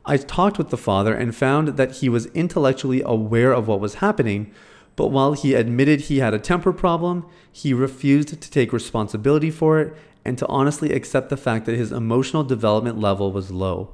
I 0.08 0.16
talked 0.16 0.58
with 0.58 0.70
the 0.70 0.78
father 0.78 1.14
and 1.14 1.36
found 1.36 1.70
that 1.76 1.98
he 1.98 2.08
was 2.08 2.28
intellectually 2.28 3.02
aware 3.06 3.52
of 3.52 3.68
what 3.68 3.82
was 3.82 3.96
happening, 3.96 4.52
but 4.96 5.08
while 5.08 5.34
he 5.34 5.54
admitted 5.54 6.02
he 6.02 6.20
had 6.20 6.34
a 6.34 6.40
temper 6.40 6.72
problem, 6.72 7.26
he 7.52 7.74
refused 7.74 8.30
to 8.30 8.50
take 8.50 8.72
responsibility 8.72 9.52
for 9.52 9.80
it 9.82 9.94
and 10.24 10.38
to 10.38 10.48
honestly 10.48 10.94
accept 10.94 11.30
the 11.30 11.38
fact 11.38 11.66
that 11.66 11.76
his 11.76 11.92
emotional 11.92 12.44
development 12.44 13.00
level 13.00 13.34
was 13.34 13.52
low. 13.52 13.94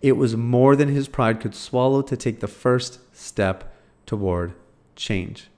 It 0.00 0.12
was 0.12 0.36
more 0.36 0.76
than 0.76 0.88
his 0.88 1.08
pride 1.08 1.40
could 1.40 1.56
swallow 1.56 2.02
to 2.02 2.16
take 2.16 2.38
the 2.38 2.46
first 2.46 3.00
step 3.14 3.74
toward 4.06 4.54
change. 4.94 5.48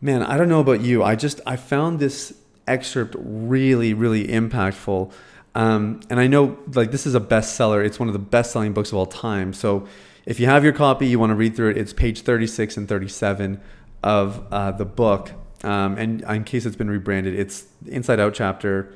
Man, 0.00 0.22
I 0.22 0.36
don't 0.36 0.48
know 0.48 0.60
about 0.60 0.82
you. 0.82 1.02
I 1.02 1.16
just 1.16 1.40
I 1.44 1.56
found 1.56 1.98
this 1.98 2.34
excerpt 2.68 3.16
really, 3.18 3.92
really 3.92 4.28
impactful. 4.28 5.12
Um, 5.54 6.00
and 6.10 6.18
I 6.18 6.26
know 6.26 6.58
like 6.74 6.90
this 6.90 7.06
is 7.06 7.14
a 7.14 7.20
bestseller. 7.20 7.84
It's 7.84 7.98
one 7.98 8.08
of 8.08 8.12
the 8.12 8.18
best-selling 8.18 8.72
books 8.72 8.90
of 8.90 8.98
all 8.98 9.06
time. 9.06 9.52
So 9.52 9.86
if 10.26 10.40
you 10.40 10.46
have 10.46 10.64
your 10.64 10.72
copy, 10.72 11.06
you 11.06 11.18
want 11.18 11.30
to 11.30 11.36
read 11.36 11.54
through 11.54 11.70
it. 11.70 11.78
It's 11.78 11.92
page 11.92 12.22
36 12.22 12.76
and 12.76 12.88
37 12.88 13.60
of 14.02 14.44
uh, 14.50 14.72
the 14.72 14.84
book. 14.84 15.32
Um, 15.62 15.96
and 15.96 16.22
in 16.22 16.44
case 16.44 16.66
it's 16.66 16.76
been 16.76 16.90
rebranded, 16.90 17.34
it's 17.34 17.66
Inside 17.86 18.20
Out 18.20 18.34
chapter 18.34 18.92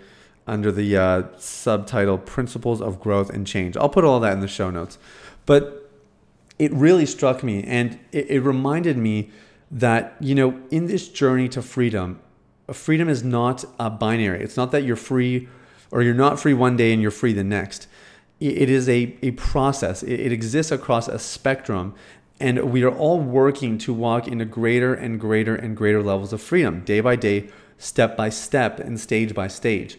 under 0.46 0.72
the 0.72 0.96
uh, 0.96 1.22
subtitle 1.38 2.18
Principles 2.18 2.80
of 2.80 3.00
Growth 3.00 3.30
and 3.30 3.46
Change. 3.46 3.76
I'll 3.76 3.88
put 3.88 4.04
all 4.04 4.20
that 4.20 4.32
in 4.32 4.40
the 4.40 4.48
show 4.48 4.70
notes. 4.70 4.98
But 5.46 5.90
it 6.58 6.72
really 6.72 7.06
struck 7.06 7.42
me 7.42 7.62
and 7.64 7.98
it, 8.12 8.30
it 8.30 8.40
reminded 8.40 8.96
me 8.96 9.30
that, 9.70 10.16
you 10.20 10.34
know, 10.34 10.60
in 10.70 10.86
this 10.86 11.08
journey 11.08 11.48
to 11.50 11.62
freedom, 11.62 12.20
freedom 12.72 13.08
is 13.08 13.22
not 13.22 13.64
a 13.78 13.90
binary. 13.90 14.42
It's 14.42 14.56
not 14.56 14.72
that 14.72 14.82
you're 14.82 14.96
free 14.96 15.48
or 15.90 16.02
you're 16.02 16.14
not 16.14 16.38
free 16.38 16.54
one 16.54 16.76
day 16.76 16.92
and 16.92 17.02
you're 17.02 17.10
free 17.10 17.32
the 17.32 17.44
next. 17.44 17.86
It 18.40 18.70
is 18.70 18.88
a, 18.88 19.16
a 19.20 19.32
process, 19.32 20.02
it, 20.02 20.30
exists 20.32 20.70
across 20.70 21.08
a 21.08 21.18
spectrum. 21.18 21.94
And 22.38 22.70
we 22.70 22.84
are 22.84 22.94
all 22.94 23.18
working 23.18 23.78
to 23.78 23.92
walk 23.92 24.28
into 24.28 24.44
greater 24.44 24.94
and 24.94 25.18
greater 25.18 25.56
and 25.56 25.76
greater 25.76 26.02
levels 26.02 26.32
of 26.32 26.40
freedom, 26.40 26.84
day 26.84 27.00
by 27.00 27.16
day, 27.16 27.48
step 27.78 28.16
by 28.16 28.28
step, 28.28 28.78
and 28.78 29.00
stage 29.00 29.34
by 29.34 29.48
stage. 29.48 29.98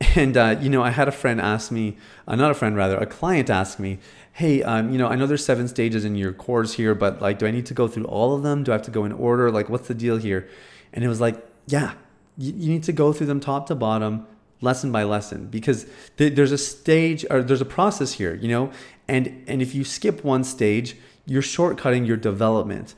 And, 0.14 0.36
uh, 0.36 0.56
you 0.60 0.70
know, 0.70 0.80
I 0.80 0.90
had 0.90 1.08
a 1.08 1.12
friend 1.12 1.40
ask 1.40 1.72
me, 1.72 1.96
uh, 2.28 2.36
not 2.36 2.52
a 2.52 2.54
friend, 2.54 2.76
rather, 2.76 2.96
a 2.96 3.06
client 3.06 3.50
ask 3.50 3.80
me, 3.80 3.98
hey, 4.32 4.62
um, 4.62 4.92
you 4.92 4.98
know, 4.98 5.08
I 5.08 5.16
know 5.16 5.26
there's 5.26 5.44
seven 5.44 5.66
stages 5.66 6.04
in 6.04 6.14
your 6.14 6.32
course 6.32 6.74
here, 6.74 6.94
but 6.94 7.20
like, 7.20 7.40
do 7.40 7.46
I 7.46 7.50
need 7.50 7.66
to 7.66 7.74
go 7.74 7.88
through 7.88 8.04
all 8.04 8.36
of 8.36 8.44
them? 8.44 8.62
Do 8.62 8.70
I 8.70 8.76
have 8.76 8.82
to 8.82 8.92
go 8.92 9.04
in 9.04 9.10
order? 9.10 9.50
Like, 9.50 9.68
what's 9.68 9.88
the 9.88 9.94
deal 9.94 10.16
here? 10.16 10.48
And 10.92 11.04
it 11.04 11.08
was 11.08 11.20
like, 11.20 11.44
yeah, 11.66 11.94
you 12.36 12.52
need 12.52 12.84
to 12.84 12.92
go 12.92 13.12
through 13.12 13.26
them 13.26 13.40
top 13.40 13.66
to 13.66 13.74
bottom, 13.74 14.28
lesson 14.60 14.90
by 14.90 15.04
lesson 15.04 15.46
because 15.46 15.86
th- 16.16 16.34
there's 16.34 16.52
a 16.52 16.58
stage 16.58 17.24
or 17.30 17.42
there's 17.42 17.60
a 17.60 17.66
process 17.66 18.14
here 18.14 18.34
you 18.34 18.48
know? 18.48 18.70
And 19.06 19.44
and 19.46 19.62
if 19.62 19.74
you 19.74 19.84
skip 19.84 20.24
one 20.24 20.44
stage 20.44 20.96
you're 21.26 21.42
shortcutting 21.42 22.06
your 22.06 22.16
development. 22.16 22.94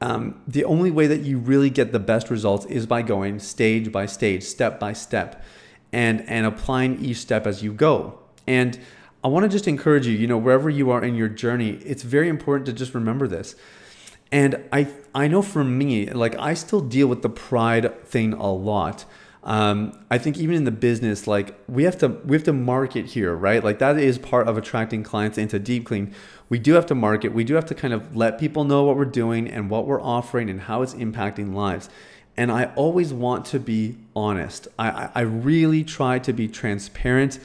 Um, 0.00 0.40
the 0.46 0.64
only 0.64 0.90
way 0.90 1.06
that 1.06 1.20
you 1.20 1.38
really 1.38 1.70
get 1.70 1.92
the 1.92 1.98
best 1.98 2.30
results 2.30 2.66
is 2.66 2.86
by 2.86 3.02
going 3.02 3.38
stage 3.38 3.90
by 3.90 4.06
stage 4.06 4.42
step 4.42 4.78
by 4.78 4.92
step 4.92 5.44
and 5.92 6.28
and 6.28 6.44
applying 6.46 7.04
each 7.04 7.18
step 7.18 7.46
as 7.46 7.62
you 7.62 7.72
go. 7.72 8.18
And 8.46 8.78
i 9.24 9.26
want 9.26 9.42
to 9.42 9.48
just 9.48 9.66
encourage 9.66 10.06
you 10.06 10.12
you 10.12 10.28
know 10.28 10.38
wherever 10.38 10.70
you 10.70 10.92
are 10.92 11.02
in 11.02 11.16
your 11.16 11.28
journey 11.28 11.70
it's 11.84 12.04
very 12.04 12.28
important 12.28 12.64
to 12.66 12.72
just 12.72 12.94
remember 12.94 13.26
this. 13.26 13.56
And 14.30 14.64
i 14.72 14.88
i 15.14 15.26
know 15.26 15.42
for 15.42 15.64
me 15.64 16.10
like 16.10 16.36
i 16.38 16.54
still 16.54 16.80
deal 16.80 17.08
with 17.08 17.22
the 17.22 17.30
pride 17.30 18.04
thing 18.04 18.32
a 18.34 18.52
lot 18.52 19.04
um, 19.48 19.98
I 20.10 20.18
think 20.18 20.36
even 20.36 20.54
in 20.56 20.64
the 20.64 20.70
business, 20.70 21.26
like 21.26 21.58
we 21.66 21.84
have 21.84 21.96
to 21.98 22.08
we 22.08 22.36
have 22.36 22.44
to 22.44 22.52
market 22.52 23.06
here, 23.06 23.34
right? 23.34 23.64
Like 23.64 23.78
that 23.78 23.98
is 23.98 24.18
part 24.18 24.46
of 24.46 24.58
attracting 24.58 25.02
clients 25.02 25.38
into 25.38 25.58
Deep 25.58 25.86
Clean. 25.86 26.14
We 26.50 26.58
do 26.58 26.74
have 26.74 26.84
to 26.86 26.94
market. 26.94 27.32
We 27.32 27.44
do 27.44 27.54
have 27.54 27.64
to 27.66 27.74
kind 27.74 27.94
of 27.94 28.14
let 28.14 28.38
people 28.38 28.64
know 28.64 28.84
what 28.84 28.96
we're 28.96 29.06
doing 29.06 29.48
and 29.48 29.70
what 29.70 29.86
we're 29.86 30.02
offering 30.02 30.50
and 30.50 30.60
how 30.60 30.82
it's 30.82 30.92
impacting 30.92 31.54
lives. 31.54 31.88
And 32.36 32.52
I 32.52 32.66
always 32.76 33.14
want 33.14 33.46
to 33.46 33.58
be 33.58 33.96
honest. 34.14 34.68
I, 34.78 35.08
I 35.14 35.22
really 35.22 35.82
try 35.82 36.18
to 36.18 36.32
be 36.34 36.46
transparent 36.46 37.38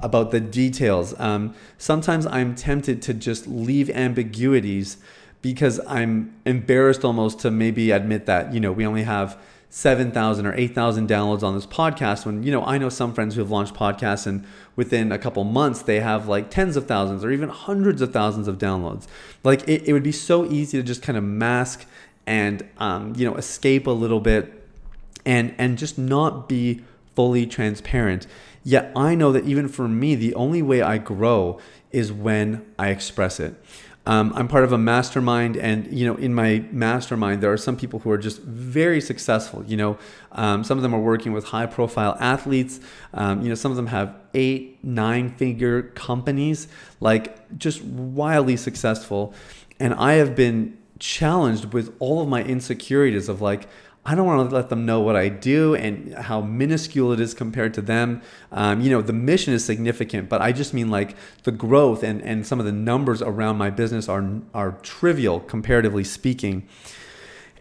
about 0.00 0.30
the 0.30 0.40
details. 0.40 1.14
Um, 1.20 1.54
sometimes 1.76 2.24
I'm 2.24 2.54
tempted 2.54 3.02
to 3.02 3.12
just 3.12 3.46
leave 3.46 3.90
ambiguities 3.90 4.96
because 5.42 5.78
I'm 5.86 6.34
embarrassed 6.46 7.04
almost 7.04 7.38
to 7.40 7.50
maybe 7.50 7.90
admit 7.90 8.24
that, 8.26 8.54
you 8.54 8.60
know, 8.60 8.72
we 8.72 8.86
only 8.86 9.02
have 9.02 9.38
7,000 9.72 10.46
or 10.46 10.54
8,000 10.54 11.08
downloads 11.08 11.44
on 11.44 11.54
this 11.54 11.64
podcast 11.64 12.26
when, 12.26 12.42
you 12.42 12.50
know, 12.50 12.64
I 12.64 12.76
know 12.76 12.88
some 12.88 13.14
friends 13.14 13.36
who 13.36 13.40
have 13.40 13.52
launched 13.52 13.72
podcasts 13.72 14.26
and 14.26 14.44
within 14.74 15.12
a 15.12 15.18
couple 15.18 15.44
months 15.44 15.82
they 15.82 16.00
have 16.00 16.26
like 16.26 16.50
tens 16.50 16.76
of 16.76 16.86
thousands 16.86 17.24
or 17.24 17.30
even 17.30 17.48
hundreds 17.48 18.02
of 18.02 18.12
thousands 18.12 18.48
of 18.48 18.58
downloads. 18.58 19.06
Like 19.44 19.66
it, 19.68 19.86
it 19.86 19.92
would 19.92 20.02
be 20.02 20.12
so 20.12 20.44
easy 20.44 20.76
to 20.78 20.82
just 20.82 21.02
kind 21.02 21.16
of 21.16 21.22
mask 21.22 21.86
and, 22.26 22.68
um, 22.78 23.14
you 23.16 23.24
know, 23.24 23.36
escape 23.36 23.86
a 23.86 23.92
little 23.92 24.18
bit 24.18 24.68
and, 25.24 25.54
and 25.56 25.78
just 25.78 25.96
not 25.96 26.48
be 26.48 26.82
fully 27.14 27.46
transparent. 27.46 28.26
Yet 28.64 28.90
I 28.96 29.14
know 29.14 29.30
that 29.30 29.44
even 29.44 29.68
for 29.68 29.86
me, 29.86 30.16
the 30.16 30.34
only 30.34 30.62
way 30.62 30.82
I 30.82 30.98
grow 30.98 31.60
is 31.92 32.12
when 32.12 32.66
I 32.76 32.88
express 32.88 33.38
it. 33.38 33.54
Um, 34.06 34.32
I'm 34.34 34.48
part 34.48 34.64
of 34.64 34.72
a 34.72 34.78
mastermind, 34.78 35.56
and 35.56 35.92
you 35.92 36.06
know, 36.06 36.16
in 36.16 36.34
my 36.34 36.64
mastermind, 36.72 37.42
there 37.42 37.52
are 37.52 37.58
some 37.58 37.76
people 37.76 37.98
who 37.98 38.10
are 38.10 38.18
just 38.18 38.40
very 38.42 39.00
successful. 39.00 39.62
You 39.66 39.76
know, 39.76 39.98
um, 40.32 40.64
some 40.64 40.78
of 40.78 40.82
them 40.82 40.94
are 40.94 41.00
working 41.00 41.32
with 41.32 41.44
high-profile 41.44 42.16
athletes. 42.18 42.80
Um, 43.12 43.42
you 43.42 43.50
know, 43.50 43.54
some 43.54 43.70
of 43.70 43.76
them 43.76 43.88
have 43.88 44.14
eight, 44.32 44.82
nine-figure 44.82 45.82
companies, 45.94 46.66
like 47.00 47.58
just 47.58 47.82
wildly 47.82 48.56
successful. 48.56 49.34
And 49.78 49.94
I 49.94 50.14
have 50.14 50.34
been 50.34 50.78
challenged 50.98 51.72
with 51.72 51.94
all 51.98 52.22
of 52.22 52.28
my 52.28 52.42
insecurities 52.42 53.28
of 53.28 53.40
like, 53.40 53.68
I 54.04 54.14
don't 54.14 54.26
want 54.26 54.48
to 54.48 54.54
let 54.54 54.70
them 54.70 54.86
know 54.86 55.00
what 55.00 55.14
I 55.14 55.28
do 55.28 55.74
and 55.74 56.14
how 56.14 56.40
minuscule 56.40 57.12
it 57.12 57.20
is 57.20 57.34
compared 57.34 57.74
to 57.74 57.82
them. 57.82 58.22
Um, 58.50 58.80
you 58.80 58.90
know, 58.90 59.02
the 59.02 59.12
mission 59.12 59.52
is 59.52 59.62
significant, 59.64 60.28
but 60.30 60.40
I 60.40 60.52
just 60.52 60.72
mean 60.72 60.90
like 60.90 61.16
the 61.42 61.52
growth 61.52 62.02
and, 62.02 62.22
and 62.22 62.46
some 62.46 62.58
of 62.58 62.64
the 62.64 62.72
numbers 62.72 63.20
around 63.20 63.58
my 63.58 63.68
business 63.68 64.08
are, 64.08 64.40
are 64.54 64.72
trivial, 64.82 65.40
comparatively 65.40 66.04
speaking. 66.04 66.66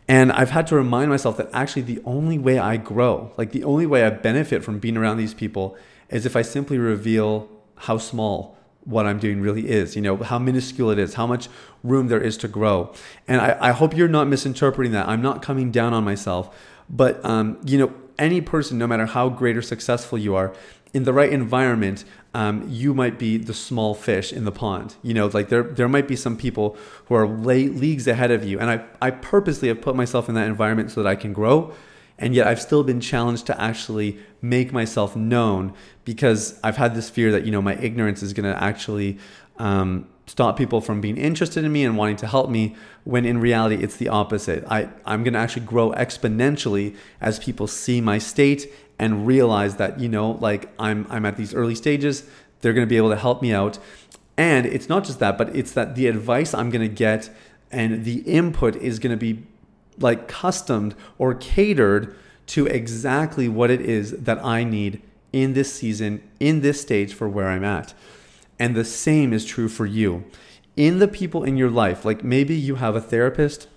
And 0.07 0.31
I've 0.31 0.51
had 0.51 0.65
to 0.67 0.75
remind 0.75 1.09
myself 1.09 1.37
that 1.37 1.49
actually 1.51 1.83
the 1.83 2.01
only 2.05 2.39
way 2.39 2.57
I 2.57 2.77
grow, 2.77 3.31
like 3.37 3.51
the 3.51 3.65
only 3.65 3.85
way 3.85 4.03
I 4.05 4.09
benefit 4.09 4.63
from 4.63 4.79
being 4.79 4.95
around 4.95 5.17
these 5.17 5.33
people, 5.33 5.77
is 6.09 6.25
if 6.25 6.35
I 6.35 6.41
simply 6.41 6.77
reveal 6.77 7.49
how 7.75 7.97
small 7.97 8.57
what 8.85 9.05
I'm 9.05 9.19
doing 9.19 9.41
really 9.41 9.69
is, 9.69 9.95
you 9.95 10.01
know, 10.01 10.17
how 10.17 10.39
minuscule 10.39 10.89
it 10.89 10.99
is, 10.99 11.15
how 11.15 11.27
much 11.27 11.49
room 11.83 12.07
there 12.07 12.21
is 12.21 12.37
to 12.37 12.47
grow. 12.47 12.93
And 13.27 13.41
I, 13.41 13.57
I 13.59 13.71
hope 13.71 13.95
you're 13.95 14.07
not 14.07 14.27
misinterpreting 14.27 14.93
that. 14.93 15.07
I'm 15.07 15.21
not 15.21 15.41
coming 15.41 15.71
down 15.71 15.93
on 15.93 16.03
myself, 16.03 16.55
but, 16.89 17.23
um, 17.23 17.59
you 17.65 17.77
know, 17.77 17.93
any 18.17 18.41
person, 18.41 18.77
no 18.77 18.87
matter 18.87 19.05
how 19.05 19.29
great 19.29 19.55
or 19.55 19.61
successful 19.61 20.17
you 20.17 20.35
are, 20.35 20.53
in 20.93 21.03
the 21.03 21.13
right 21.13 21.31
environment, 21.31 22.03
um, 22.33 22.65
you 22.67 22.93
might 22.93 23.19
be 23.19 23.37
the 23.37 23.53
small 23.53 23.93
fish 23.93 24.33
in 24.33 24.43
the 24.43 24.51
pond. 24.51 24.95
You 25.03 25.13
know, 25.13 25.27
like 25.27 25.49
there, 25.49 25.63
there 25.63 25.87
might 25.87 26.07
be 26.07 26.15
some 26.15 26.35
people 26.35 26.75
who 27.05 27.15
are 27.15 27.27
leagues 27.27 28.07
ahead 28.07 28.31
of 28.31 28.43
you. 28.43 28.59
And 28.59 28.69
I, 28.71 28.83
I 29.01 29.11
purposely 29.11 29.67
have 29.67 29.81
put 29.81 29.95
myself 29.95 30.29
in 30.29 30.35
that 30.35 30.47
environment 30.47 30.91
so 30.91 31.03
that 31.03 31.09
I 31.09 31.15
can 31.15 31.31
grow 31.31 31.73
and 32.19 32.35
yet 32.35 32.45
I've 32.47 32.61
still 32.61 32.83
been 32.83 33.01
challenged 33.01 33.47
to 33.47 33.59
actually 33.59 34.19
make 34.41 34.71
myself 34.71 35.15
known 35.15 35.73
because 36.05 36.59
I've 36.63 36.77
had 36.77 36.93
this 36.93 37.09
fear 37.09 37.31
that 37.31 37.45
you 37.45 37.51
know 37.51 37.61
my 37.61 37.75
ignorance 37.75 38.21
is 38.21 38.33
going 38.33 38.51
to 38.51 38.61
actually 38.61 39.17
um, 39.57 40.07
stop 40.29 40.57
people 40.57 40.79
from 40.79 41.01
being 41.01 41.17
interested 41.17 41.65
in 41.65 41.71
me 41.71 41.83
and 41.83 41.97
wanting 41.97 42.15
to 42.17 42.27
help 42.27 42.49
me 42.49 42.75
when 43.03 43.25
in 43.25 43.39
reality 43.39 43.81
it's 43.81 43.97
the 43.97 44.07
opposite. 44.09 44.63
I, 44.69 44.89
i'm 45.05 45.23
going 45.23 45.33
to 45.33 45.39
actually 45.39 45.65
grow 45.65 45.91
exponentially 45.91 46.95
as 47.19 47.39
people 47.39 47.67
see 47.67 47.99
my 47.99 48.19
state 48.19 48.71
and 48.99 49.25
realize 49.25 49.77
that 49.77 49.99
you 49.99 50.07
know 50.07 50.31
like 50.31 50.69
i'm 50.77 51.07
i'm 51.09 51.25
at 51.25 51.35
these 51.35 51.53
early 51.53 51.75
stages. 51.75 52.23
They're 52.61 52.73
going 52.73 52.85
to 52.85 52.89
be 52.89 52.97
able 52.97 53.09
to 53.09 53.15
help 53.15 53.41
me 53.41 53.53
out. 53.53 53.79
And 54.37 54.65
it's 54.65 54.87
not 54.87 55.03
just 55.03 55.19
that 55.19 55.37
but 55.37 55.55
it's 55.55 55.71
that 55.71 55.95
the 55.95 56.07
advice 56.07 56.53
i'm 56.53 56.69
going 56.69 56.87
to 56.87 56.95
get 56.95 57.29
and 57.71 58.05
the 58.05 58.19
input 58.21 58.75
is 58.75 58.99
going 58.99 59.11
to 59.11 59.17
be 59.17 59.43
like 59.99 60.27
customed 60.27 60.95
or 61.17 61.33
catered 61.33 62.15
to 62.47 62.65
exactly 62.65 63.47
what 63.47 63.69
it 63.69 63.81
is 63.81 64.11
that 64.11 64.43
I 64.43 64.63
need 64.63 65.01
in 65.31 65.53
this 65.53 65.71
season, 65.71 66.23
in 66.39 66.61
this 66.61 66.81
stage 66.81 67.13
for 67.13 67.29
where 67.29 67.47
I'm 67.47 67.63
at. 67.63 67.93
And 68.57 68.75
the 68.75 68.85
same 68.85 69.31
is 69.33 69.45
true 69.45 69.69
for 69.69 69.85
you. 69.85 70.25
In 70.75 70.99
the 70.99 71.07
people 71.07 71.43
in 71.43 71.57
your 71.57 71.69
life, 71.69 72.05
like 72.05 72.23
maybe 72.23 72.55
you 72.55 72.75
have 72.75 72.95
a 72.95 73.01
therapist, 73.01 73.67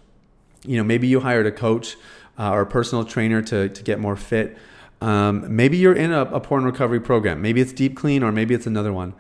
you 0.65 0.77
know, 0.77 0.85
maybe 0.85 1.07
you 1.07 1.21
hired 1.21 1.47
a 1.47 1.53
coach 1.53 1.97
uh, 2.39 2.51
or 2.51 2.63
a 2.63 2.67
personal 2.67 3.05
trainer 3.05 3.43
to, 3.43 3.69
to 3.69 3.83
get 3.83 4.01
more 4.01 4.17
fit. 4.17 4.57
Um, 5.01 5.55
maybe 5.55 5.77
you're 5.77 5.95
in 5.95 6.13
a, 6.13 6.23
a 6.23 6.41
porn 6.41 6.65
recovery 6.65 7.01
program. 7.01 7.43
Maybe 7.43 7.61
it's 7.61 7.73
Deep 7.73 7.97
Clean 7.97 8.23
or 8.23 8.33
maybe 8.33 8.55
it's 8.55 8.67
another 8.67 8.93
one. 8.93 9.15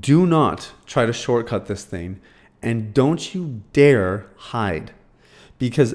Do 0.00 0.26
not 0.26 0.72
try 0.86 1.06
to 1.06 1.12
shortcut 1.12 1.66
this 1.66 1.84
thing 1.84 2.20
and 2.64 2.94
don't 2.94 3.34
you 3.34 3.62
dare 3.72 4.26
hide 4.36 4.92
because 5.58 5.94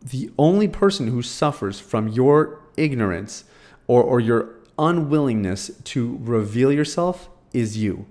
the 0.00 0.30
only 0.38 0.68
person 0.68 1.08
who 1.08 1.22
suffers 1.22 1.80
from 1.80 2.08
your 2.08 2.60
ignorance 2.76 3.44
or, 3.86 4.02
or 4.02 4.20
your 4.20 4.54
unwillingness 4.78 5.70
to 5.84 6.18
reveal 6.22 6.72
yourself 6.72 7.28
is 7.52 7.76
you. 7.76 8.06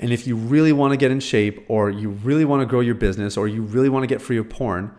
And 0.00 0.12
if 0.12 0.26
you 0.26 0.36
really 0.36 0.72
want 0.72 0.92
to 0.92 0.96
get 0.96 1.10
in 1.10 1.20
shape, 1.20 1.64
or 1.68 1.88
you 1.88 2.10
really 2.10 2.44
want 2.44 2.60
to 2.60 2.66
grow 2.66 2.80
your 2.80 2.94
business, 2.94 3.36
or 3.36 3.46
you 3.46 3.62
really 3.62 3.88
want 3.88 4.02
to 4.02 4.06
get 4.06 4.20
free 4.20 4.36
of 4.36 4.48
porn, 4.50 4.92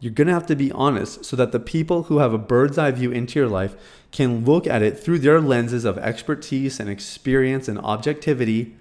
you're 0.00 0.12
going 0.12 0.26
to 0.26 0.34
have 0.34 0.46
to 0.46 0.56
be 0.56 0.72
honest 0.72 1.24
so 1.24 1.36
that 1.36 1.52
the 1.52 1.60
people 1.60 2.04
who 2.04 2.18
have 2.18 2.34
a 2.34 2.38
bird's 2.38 2.76
eye 2.76 2.90
view 2.90 3.10
into 3.10 3.38
your 3.38 3.48
life 3.48 3.74
can 4.10 4.44
look 4.44 4.66
at 4.66 4.82
it 4.82 4.98
through 4.98 5.18
their 5.20 5.40
lenses 5.40 5.84
of 5.84 5.96
expertise 5.98 6.78
and 6.78 6.90
experience 6.90 7.68
and 7.68 7.78
objectivity 7.78 8.76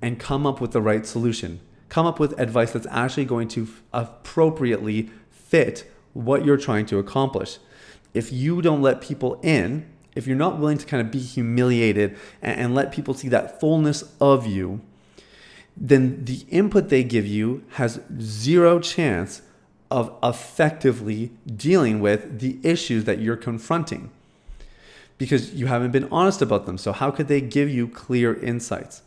and 0.00 0.18
come 0.18 0.46
up 0.46 0.60
with 0.60 0.72
the 0.72 0.82
right 0.82 1.06
solution. 1.06 1.60
Come 1.92 2.06
up 2.06 2.18
with 2.18 2.40
advice 2.40 2.72
that's 2.72 2.86
actually 2.90 3.26
going 3.26 3.48
to 3.48 3.68
uh, 3.92 4.06
appropriately 4.08 5.10
fit 5.30 5.92
what 6.14 6.42
you're 6.42 6.56
trying 6.56 6.86
to 6.86 6.96
accomplish. 6.96 7.58
If 8.14 8.32
you 8.32 8.62
don't 8.62 8.80
let 8.80 9.02
people 9.02 9.38
in, 9.42 9.86
if 10.14 10.26
you're 10.26 10.34
not 10.34 10.58
willing 10.58 10.78
to 10.78 10.86
kind 10.86 11.02
of 11.02 11.12
be 11.12 11.18
humiliated 11.18 12.16
and, 12.40 12.58
and 12.58 12.74
let 12.74 12.92
people 12.92 13.12
see 13.12 13.28
that 13.28 13.60
fullness 13.60 14.04
of 14.22 14.46
you, 14.46 14.80
then 15.76 16.24
the 16.24 16.46
input 16.48 16.88
they 16.88 17.04
give 17.04 17.26
you 17.26 17.62
has 17.72 18.00
zero 18.18 18.80
chance 18.80 19.42
of 19.90 20.16
effectively 20.22 21.30
dealing 21.44 22.00
with 22.00 22.38
the 22.38 22.58
issues 22.62 23.04
that 23.04 23.18
you're 23.18 23.36
confronting 23.36 24.10
because 25.18 25.52
you 25.52 25.66
haven't 25.66 25.90
been 25.90 26.08
honest 26.10 26.40
about 26.40 26.64
them. 26.64 26.78
So, 26.78 26.92
how 26.92 27.10
could 27.10 27.28
they 27.28 27.42
give 27.42 27.68
you 27.68 27.86
clear 27.86 28.32
insights? 28.32 29.02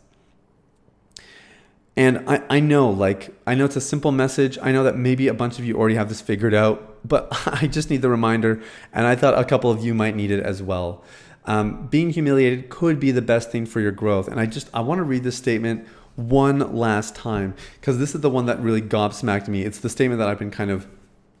And 1.96 2.28
I, 2.28 2.42
I 2.50 2.60
know, 2.60 2.90
like, 2.90 3.34
I 3.46 3.54
know 3.54 3.64
it's 3.64 3.76
a 3.76 3.80
simple 3.80 4.12
message. 4.12 4.58
I 4.60 4.70
know 4.70 4.84
that 4.84 4.96
maybe 4.96 5.28
a 5.28 5.34
bunch 5.34 5.58
of 5.58 5.64
you 5.64 5.78
already 5.78 5.94
have 5.94 6.10
this 6.10 6.20
figured 6.20 6.52
out, 6.52 6.98
but 7.08 7.28
I 7.46 7.66
just 7.66 7.88
need 7.88 8.02
the 8.02 8.10
reminder. 8.10 8.62
And 8.92 9.06
I 9.06 9.16
thought 9.16 9.38
a 9.38 9.44
couple 9.44 9.70
of 9.70 9.82
you 9.82 9.94
might 9.94 10.14
need 10.14 10.30
it 10.30 10.42
as 10.42 10.62
well. 10.62 11.02
Um, 11.46 11.86
being 11.86 12.10
humiliated 12.10 12.68
could 12.68 13.00
be 13.00 13.12
the 13.12 13.22
best 13.22 13.50
thing 13.50 13.64
for 13.64 13.80
your 13.80 13.92
growth. 13.92 14.28
And 14.28 14.38
I 14.38 14.46
just, 14.46 14.68
I 14.74 14.80
want 14.80 14.98
to 14.98 15.04
read 15.04 15.22
this 15.22 15.36
statement 15.36 15.86
one 16.16 16.74
last 16.74 17.14
time 17.14 17.54
because 17.80 17.98
this 17.98 18.14
is 18.14 18.20
the 18.20 18.30
one 18.30 18.46
that 18.46 18.60
really 18.60 18.82
gobsmacked 18.82 19.48
me. 19.48 19.62
It's 19.62 19.78
the 19.78 19.88
statement 19.88 20.18
that 20.18 20.28
I've 20.28 20.38
been 20.38 20.50
kind 20.50 20.70
of 20.70 20.86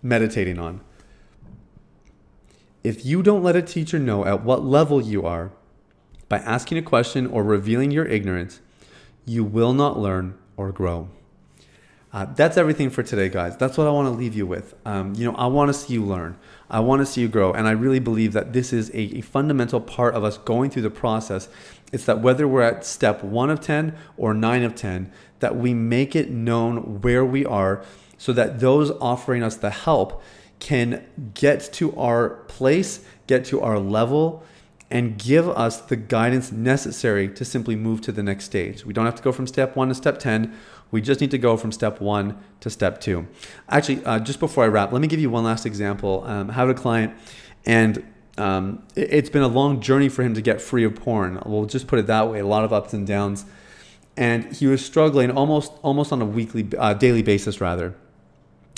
meditating 0.02 0.58
on. 0.58 0.80
If 2.82 3.04
you 3.04 3.22
don't 3.22 3.42
let 3.42 3.56
a 3.56 3.62
teacher 3.62 3.98
know 3.98 4.24
at 4.24 4.44
what 4.44 4.64
level 4.64 5.02
you 5.02 5.26
are 5.26 5.50
by 6.28 6.38
asking 6.38 6.78
a 6.78 6.82
question 6.82 7.26
or 7.26 7.42
revealing 7.42 7.90
your 7.90 8.06
ignorance, 8.06 8.60
you 9.24 9.42
will 9.42 9.72
not 9.72 9.98
learn 9.98 10.38
or 10.56 10.72
grow. 10.72 11.08
Uh, 12.12 12.24
that's 12.34 12.56
everything 12.56 12.88
for 12.88 13.02
today, 13.02 13.28
guys. 13.28 13.56
That's 13.58 13.76
what 13.76 13.86
I 13.86 13.90
want 13.90 14.06
to 14.06 14.18
leave 14.18 14.34
you 14.34 14.46
with. 14.46 14.74
Um, 14.86 15.14
you 15.14 15.30
know, 15.30 15.36
I 15.36 15.48
want 15.48 15.68
to 15.68 15.74
see 15.74 15.92
you 15.92 16.02
learn. 16.02 16.38
I 16.70 16.80
want 16.80 17.00
to 17.02 17.06
see 17.06 17.20
you 17.20 17.28
grow. 17.28 17.52
And 17.52 17.68
I 17.68 17.72
really 17.72 17.98
believe 17.98 18.32
that 18.32 18.52
this 18.52 18.72
is 18.72 18.88
a, 18.90 19.18
a, 19.18 19.20
fundamental 19.20 19.80
part 19.80 20.14
of 20.14 20.24
us 20.24 20.38
going 20.38 20.70
through 20.70 20.82
the 20.82 20.90
process. 20.90 21.48
It's 21.92 22.06
that 22.06 22.20
whether 22.20 22.48
we're 22.48 22.62
at 22.62 22.86
step 22.86 23.22
one 23.22 23.50
of 23.50 23.60
10 23.60 23.94
or 24.16 24.32
nine 24.32 24.62
of 24.62 24.74
10, 24.74 25.12
that 25.40 25.56
we 25.56 25.74
make 25.74 26.16
it 26.16 26.30
known 26.30 27.02
where 27.02 27.24
we 27.24 27.44
are 27.44 27.84
so 28.16 28.32
that 28.32 28.60
those 28.60 28.90
offering 28.92 29.42
us 29.42 29.56
the 29.56 29.70
help 29.70 30.22
can 30.58 31.04
get 31.34 31.70
to 31.74 31.94
our 31.96 32.30
place, 32.48 33.04
get 33.26 33.44
to 33.46 33.60
our 33.60 33.78
level, 33.78 34.42
and 34.90 35.18
give 35.18 35.48
us 35.48 35.80
the 35.80 35.96
guidance 35.96 36.52
necessary 36.52 37.28
to 37.28 37.44
simply 37.44 37.74
move 37.74 38.00
to 38.02 38.12
the 38.12 38.22
next 38.22 38.44
stage. 38.44 38.84
We 38.84 38.92
don't 38.92 39.04
have 39.04 39.16
to 39.16 39.22
go 39.22 39.32
from 39.32 39.46
step 39.46 39.74
one 39.74 39.88
to 39.88 39.94
step 39.94 40.18
10. 40.18 40.54
We 40.90 41.00
just 41.00 41.20
need 41.20 41.32
to 41.32 41.38
go 41.38 41.56
from 41.56 41.72
step 41.72 42.00
one 42.00 42.38
to 42.60 42.70
step 42.70 43.00
two. 43.00 43.26
Actually, 43.68 44.04
uh, 44.04 44.20
just 44.20 44.38
before 44.38 44.64
I 44.64 44.68
wrap, 44.68 44.92
let 44.92 45.02
me 45.02 45.08
give 45.08 45.18
you 45.18 45.30
one 45.30 45.42
last 45.42 45.66
example. 45.66 46.22
Um, 46.24 46.50
I 46.50 46.62
a 46.62 46.74
client, 46.74 47.14
and 47.64 48.04
um, 48.38 48.84
it, 48.94 49.12
it's 49.12 49.30
been 49.30 49.42
a 49.42 49.48
long 49.48 49.80
journey 49.80 50.08
for 50.08 50.22
him 50.22 50.34
to 50.34 50.40
get 50.40 50.60
free 50.60 50.84
of 50.84 50.94
porn. 50.94 51.42
We'll 51.44 51.64
just 51.66 51.88
put 51.88 51.98
it 51.98 52.06
that 52.06 52.30
way. 52.30 52.38
A 52.38 52.46
lot 52.46 52.64
of 52.64 52.72
ups 52.72 52.92
and 52.92 53.04
downs, 53.04 53.44
and 54.16 54.54
he 54.54 54.68
was 54.68 54.84
struggling 54.84 55.32
almost 55.32 55.72
almost 55.82 56.12
on 56.12 56.22
a 56.22 56.26
weekly, 56.26 56.66
uh, 56.78 56.94
daily 56.94 57.22
basis 57.22 57.60
rather, 57.60 57.94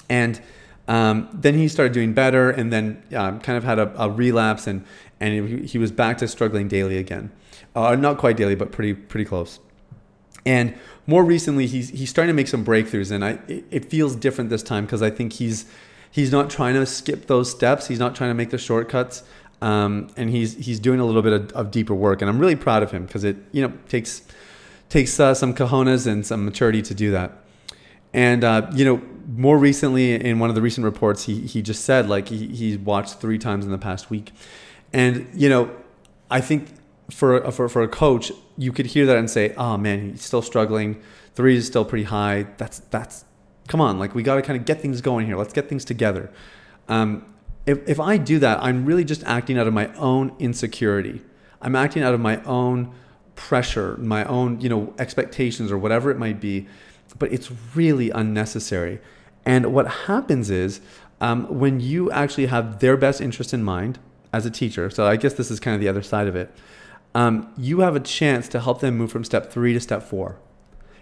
and. 0.09 0.41
Um, 0.89 1.29
then 1.35 1.53
he 1.53 1.69
started 1.69 1.93
doing 1.93 2.15
better, 2.15 2.49
and 2.49 2.73
then 2.73 3.03
um, 3.15 3.41
kind 3.41 3.59
of 3.59 3.65
had 3.65 3.79
a, 3.79 4.05
a 4.05 4.09
relapse, 4.09 4.67
and 4.67 4.87
and 5.21 5.69
he 5.69 5.79
was 5.79 5.91
back 5.91 6.19
to 6.19 6.29
struggling 6.29 6.69
daily 6.69 6.99
again. 6.99 7.31
Uh, 7.75 7.95
not 7.97 8.19
quite 8.19 8.37
daily, 8.37 8.55
but 8.55 8.73
pretty 8.73 8.95
pretty 8.95 9.25
close. 9.25 9.61
And 10.47 10.75
more 11.07 11.25
recently, 11.25 11.67
he's 11.67 11.91
he's 11.91 12.11
starting 12.11 12.33
to 12.33 12.37
make 12.37 12.49
some 12.49 12.65
breakthroughs, 12.65 13.11
and 13.11 13.25
I 13.25 13.39
it, 13.49 13.65
it 13.71 13.85
feels 13.87 14.17
different 14.17 14.51
this 14.51 14.63
time 14.63 14.85
because 14.85 15.03
I 15.03 15.11
think 15.11 15.35
he's 15.35 15.67
he's 16.11 16.33
not 16.33 16.51
trying 16.51 16.75
to 16.75 16.87
skip 16.87 17.27
those 17.27 17.51
steps. 17.51 17.89
He's 17.89 17.99
not 17.99 18.15
trying 18.15 18.31
to 18.31 18.35
make 18.35 18.51
the 18.51 18.59
shortcuts, 18.59 19.23
um, 19.61 20.09
and 20.17 20.31
he's 20.31 20.55
he's 20.55 20.81
doing 20.81 21.01
a 21.01 21.05
little 21.05 21.23
bit 21.23 21.33
of, 21.33 21.53
of 21.53 21.71
deeper 21.71 21.95
work. 21.95 22.23
And 22.23 22.31
I'm 22.31 22.39
really 22.39 22.57
proud 22.57 22.83
of 22.83 22.91
him 22.91 23.07
because 23.07 23.25
it 23.25 23.37
you 23.53 23.63
know 23.63 23.73
takes 23.89 24.23
takes 24.89 25.19
uh, 25.21 25.35
some 25.35 25.55
cojones 25.55 26.07
and 26.07 26.27
some 26.27 26.45
maturity 26.45 26.83
to 26.83 26.95
do 26.95 27.11
that. 27.11 27.33
And 28.13 28.43
uh, 28.45 28.71
you 28.75 28.85
know, 28.85 29.03
more 29.37 29.59
recently 29.59 30.15
in 30.15 30.39
one 30.39 30.49
of 30.49 30.55
the 30.55 30.63
recent 30.63 30.85
reports, 30.85 31.25
he 31.25 31.41
he 31.47 31.63
just 31.63 31.85
said 31.85 32.09
like 32.09 32.29
he 32.29 32.47
he 32.49 32.77
watched 32.77 33.21
three 33.21 33.39
times 33.39 33.65
in 33.65 33.71
the 33.71 33.79
past 33.79 34.11
week, 34.11 34.33
and 34.93 35.29
you 35.35 35.49
know, 35.49 35.71
I 36.31 36.41
think 36.41 36.69
for 37.11 37.39
a, 37.39 37.53
for 37.53 37.69
for 37.69 37.83
a 37.83 37.89
coach, 37.89 38.33
you 38.57 38.73
could 38.73 38.87
hear 38.87 39.07
that 39.07 39.17
and 39.17 39.31
say, 39.31 39.55
"Oh 39.57 39.77
man, 39.77 40.11
he's 40.11 40.23
still 40.23 40.43
struggling. 40.43 41.01
Three 41.35 41.57
is 41.57 41.67
still 41.67 41.85
pretty 41.85 42.05
high. 42.05 42.47
That's 42.57 42.81
that's 42.91 43.25
come 43.67 43.81
on, 43.81 43.99
like 43.99 44.15
we 44.15 44.23
got 44.23 44.37
to 44.37 44.43
kind 44.43 44.59
of 44.59 44.65
get 44.67 44.81
things 44.81 45.01
going 45.01 45.27
here. 45.27 45.37
Let's 45.37 45.53
get 45.53 45.69
things 45.69 45.85
together." 45.85 46.31
Um, 46.89 47.25
if 47.67 47.87
if 47.89 48.01
I 48.01 48.17
do 48.17 48.39
that, 48.39 48.63
I'm 48.63 48.85
really 48.85 49.05
just 49.05 49.23
acting 49.25 49.59
out 49.59 49.67
of 49.67 49.75
my 49.75 49.93
own 49.95 50.35
insecurity. 50.39 51.23
I'm 51.61 51.77
acting 51.77 52.03
out 52.03 52.15
of 52.15 52.21
my 52.21 52.43
own 52.45 52.93
pressure, 53.35 53.97
my 53.99 54.25
own 54.25 54.61
you 54.61 54.69
know 54.69 54.95
expectations 54.99 55.71
or 55.71 55.79
whatever 55.79 56.11
it 56.11 56.19
might 56.19 56.41
be. 56.41 56.67
But 57.19 57.33
it's 57.33 57.51
really 57.75 58.11
unnecessary. 58.11 59.01
And 59.45 59.73
what 59.73 59.87
happens 60.07 60.51
is 60.51 60.81
um, 61.23 61.47
when 61.59 61.81
you 61.81 62.11
actually 62.11 62.47
have 62.47 62.81
their 62.81 62.99
best 62.99 63.21
interest 63.21 63.55
in 63.55 63.63
mind 63.63 63.99
as 64.33 64.47
a 64.47 64.51
teacher, 64.51 64.91
so 64.91 65.07
I 65.07 65.17
guess 65.17 65.35
this 65.35 65.51
is 65.51 65.61
kind 65.61 65.75
of 65.75 65.81
the 65.81 65.89
other 65.89 66.03
side 66.03 66.27
of 66.27 66.37
it, 66.37 66.55
um, 67.15 67.53
you 67.57 67.81
have 67.81 67.97
a 67.97 68.01
chance 68.01 68.49
to 68.49 68.61
help 68.61 68.81
them 68.81 68.97
move 68.97 69.11
from 69.11 69.25
step 69.25 69.51
three 69.51 69.73
to 69.73 69.81
step 69.81 70.03
four. 70.03 70.39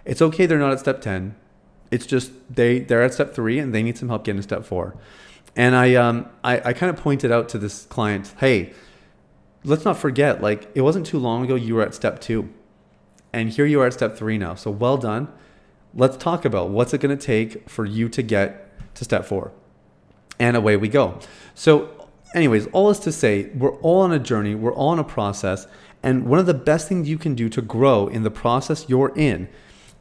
It's 0.04 0.22
okay 0.22 0.46
they're 0.46 0.58
not 0.58 0.72
at 0.72 0.80
step 0.80 1.00
10. 1.00 1.34
It's 1.90 2.06
just 2.06 2.32
they, 2.48 2.78
they're 2.78 3.02
at 3.02 3.14
step 3.14 3.34
three 3.34 3.58
and 3.58 3.74
they 3.74 3.82
need 3.82 3.98
some 3.98 4.08
help 4.08 4.24
getting 4.24 4.38
to 4.38 4.42
step 4.42 4.64
four. 4.64 4.96
And 5.56 5.74
I, 5.74 5.94
um, 5.94 6.28
I, 6.44 6.60
I 6.60 6.72
kind 6.72 6.90
of 6.90 7.02
pointed 7.02 7.32
out 7.32 7.48
to 7.50 7.58
this 7.58 7.84
client, 7.86 8.34
hey, 8.38 8.72
let's 9.64 9.84
not 9.84 9.96
forget, 9.96 10.40
like, 10.42 10.70
it 10.74 10.82
wasn't 10.82 11.06
too 11.06 11.18
long 11.18 11.44
ago 11.44 11.54
you 11.54 11.74
were 11.74 11.82
at 11.82 11.94
step 11.94 12.20
two. 12.20 12.48
And 13.32 13.50
here 13.50 13.66
you 13.66 13.80
are 13.80 13.86
at 13.86 13.94
step 13.94 14.16
three 14.16 14.38
now. 14.38 14.54
So 14.54 14.70
well 14.70 14.96
done. 14.96 15.28
Let's 15.94 16.16
talk 16.16 16.44
about 16.44 16.70
what's 16.70 16.92
it 16.94 17.00
going 17.00 17.16
to 17.16 17.22
take 17.22 17.68
for 17.68 17.84
you 17.84 18.08
to 18.10 18.22
get 18.22 18.94
to 18.94 19.04
step 19.04 19.24
four. 19.24 19.52
And 20.38 20.56
away 20.56 20.76
we 20.76 20.88
go. 20.88 21.18
So 21.54 21.95
anyways, 22.34 22.66
all 22.68 22.90
is 22.90 22.98
to 23.00 23.12
say, 23.12 23.50
we're 23.54 23.76
all 23.76 24.02
on 24.02 24.12
a 24.12 24.18
journey, 24.18 24.54
we're 24.54 24.74
all 24.74 24.90
on 24.90 24.98
a 24.98 25.04
process, 25.04 25.66
and 26.02 26.26
one 26.26 26.38
of 26.38 26.46
the 26.46 26.54
best 26.54 26.88
things 26.88 27.08
you 27.08 27.18
can 27.18 27.34
do 27.34 27.48
to 27.48 27.62
grow 27.62 28.06
in 28.06 28.22
the 28.22 28.30
process 28.30 28.88
you're 28.88 29.12
in 29.16 29.48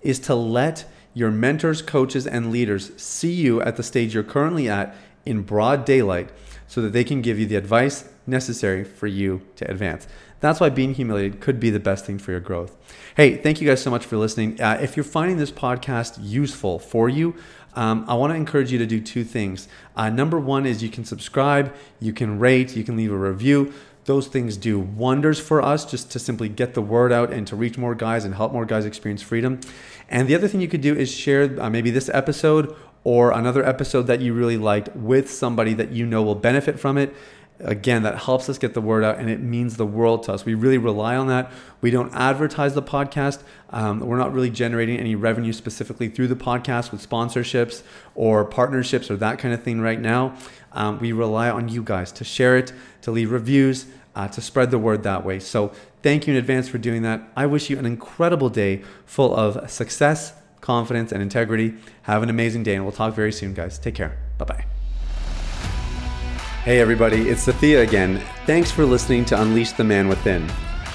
is 0.02 0.20
to 0.20 0.36
let 0.36 0.86
your 1.14 1.32
mentors, 1.32 1.82
coaches, 1.82 2.28
and 2.28 2.52
leaders 2.52 2.92
see 3.02 3.32
you 3.32 3.62
at 3.62 3.78
the 3.78 3.84
stage 3.84 4.14
you're 4.14 4.24
currently 4.24 4.70
at 4.70 4.96
in 5.26 5.42
broad 5.42 5.86
daylight 5.86 6.30
so 6.68 6.82
that 6.82 6.94
they 6.94 7.04
can 7.04 7.22
give 7.22 7.40
you 7.40 7.46
the 7.46 7.56
advice 7.56 8.10
necessary 8.28 8.84
for 8.84 9.08
you 9.08 9.42
to 9.56 9.70
advance. 9.70 10.08
That's 10.42 10.60
why 10.60 10.70
being 10.70 10.94
humiliated 10.94 11.40
could 11.40 11.60
be 11.60 11.70
the 11.70 11.80
best 11.80 12.06
thing 12.06 12.20
for 12.20 12.32
your 12.32 12.40
growth. 12.40 12.76
Hey, 13.16 13.38
thank 13.38 13.62
you 13.62 13.68
guys 13.68 13.82
so 13.82 13.90
much 13.90 14.06
for 14.06 14.18
listening. 14.18 14.62
Uh, 14.62 14.78
if 14.82 14.96
you're 14.98 15.04
finding 15.04 15.38
this 15.38 15.52
podcast 15.52 16.18
useful 16.22 16.78
for 16.78 17.08
you, 17.08 17.36
um, 17.76 18.06
I 18.08 18.16
want 18.16 18.32
to 18.32 18.36
encourage 18.36 18.72
you 18.72 18.78
to 18.80 18.86
do 18.86 19.00
two 19.02 19.24
things. 19.24 19.68
Uh, 19.96 20.10
number 20.10 20.40
one 20.40 20.66
is 20.66 20.82
you 20.82 20.90
can 20.90 21.06
subscribe, 21.06 21.74
you 22.00 22.14
can 22.14 22.40
rate, 22.40 22.76
you 22.76 22.84
can 22.84 22.96
leave 22.96 23.12
a 23.12 23.18
review. 23.18 23.74
Those 24.06 24.28
things 24.28 24.56
do 24.56 24.80
wonders 24.80 25.40
for 25.40 25.62
us 25.62 25.84
just 25.84 26.12
to 26.12 26.20
simply 26.20 26.48
get 26.48 26.76
the 26.76 26.82
word 26.82 27.12
out 27.12 27.34
and 27.34 27.48
to 27.48 27.56
reach 27.56 27.78
more 27.78 27.96
guys 27.96 28.24
and 28.24 28.36
help 28.36 28.54
more 28.54 28.66
guys 28.66 28.86
experience 28.86 29.22
freedom. 29.22 29.60
And 30.10 30.28
the 30.28 30.36
other 30.36 30.48
thing 30.48 30.62
you 30.62 30.68
could 30.68 30.82
do 30.82 30.96
is 30.96 31.12
share 31.12 31.60
uh, 31.60 31.70
maybe 31.70 31.90
this 31.90 32.10
episode 32.10 32.76
or 33.04 33.32
another 33.32 33.66
episode 33.66 34.04
that 34.04 34.22
you 34.22 34.34
really 34.34 34.58
liked 34.58 34.96
with 34.96 35.32
somebody 35.32 35.74
that 35.74 35.92
you 35.92 36.06
know 36.06 36.22
will 36.24 36.36
benefit 36.36 36.80
from 36.80 36.98
it 36.98 37.16
again 37.60 38.04
that 38.04 38.20
helps 38.20 38.50
us 38.50 38.58
get 38.58 38.74
the 38.74 38.82
word 38.82 39.04
out 39.04 39.18
and 39.18 39.30
it 39.30 39.40
means 39.40 39.78
the 39.78 39.86
world 39.86 40.24
to 40.24 40.34
us. 40.34 40.46
We 40.46 40.54
really 40.54 40.78
rely 40.78 41.16
on 41.16 41.28
that. 41.28 41.52
We 41.82 41.92
don't 41.92 42.14
advertise 42.14 42.74
the 42.74 42.82
podcast. 42.82 43.44
Um, 43.70 44.00
we're 44.02 44.18
not 44.18 44.34
really 44.34 44.50
generating 44.50 45.00
any 45.00 45.16
revenue 45.16 45.54
specifically 45.54 46.10
through 46.10 46.28
the 46.28 46.36
podcast 46.36 46.92
with 46.92 47.08
sponsorships 47.08 47.84
or 48.14 48.46
partnerships 48.46 49.10
or 49.10 49.16
that 49.18 49.40
kind 49.40 49.54
of 49.54 49.64
thing 49.64 49.80
right 49.82 50.00
now. 50.00 50.36
Um, 50.74 51.00
we 51.00 51.12
rely 51.14 51.50
on 51.50 51.70
you 51.70 51.82
guys 51.84 52.12
to 52.14 52.24
share 52.24 52.58
it 52.58 52.74
to 53.02 53.12
leave 53.12 53.32
reviews 53.32 53.86
uh, 54.16 54.28
to 54.30 54.42
spread 54.42 54.72
the 54.72 54.80
word 54.80 55.04
that 55.04 55.26
way. 55.26 55.40
So 55.40 55.72
thank 56.02 56.28
you 56.28 56.34
in 56.34 56.40
advance 56.40 56.68
for 56.68 56.78
doing 56.78 57.02
that. 57.04 57.22
I 57.36 57.46
wish 57.46 57.70
you 57.70 57.78
an 57.78 57.86
incredible 57.86 58.50
day 58.50 58.84
full 59.06 59.36
of 59.36 59.70
success 59.70 60.34
confidence 60.62 61.12
and 61.12 61.22
integrity. 61.22 61.76
Have 62.04 62.24
an 62.24 62.30
amazing 62.30 62.64
day 62.64 62.74
and 62.76 62.84
we'll 62.84 62.92
talk 62.92 63.14
very 63.14 63.32
soon 63.32 63.54
guys. 63.54 63.78
Take 63.78 63.96
care. 63.96 64.18
Bye 64.40 64.46
bye. 64.46 64.75
Hey, 66.66 66.80
everybody, 66.80 67.30
it's 67.30 67.46
Sathya 67.46 67.84
again. 67.84 68.20
Thanks 68.48 68.72
for 68.72 68.88
listening 68.88 69.24
to 69.26 69.40
Unleash 69.40 69.74
the 69.74 69.84
Man 69.84 70.08
Within. 70.08 70.50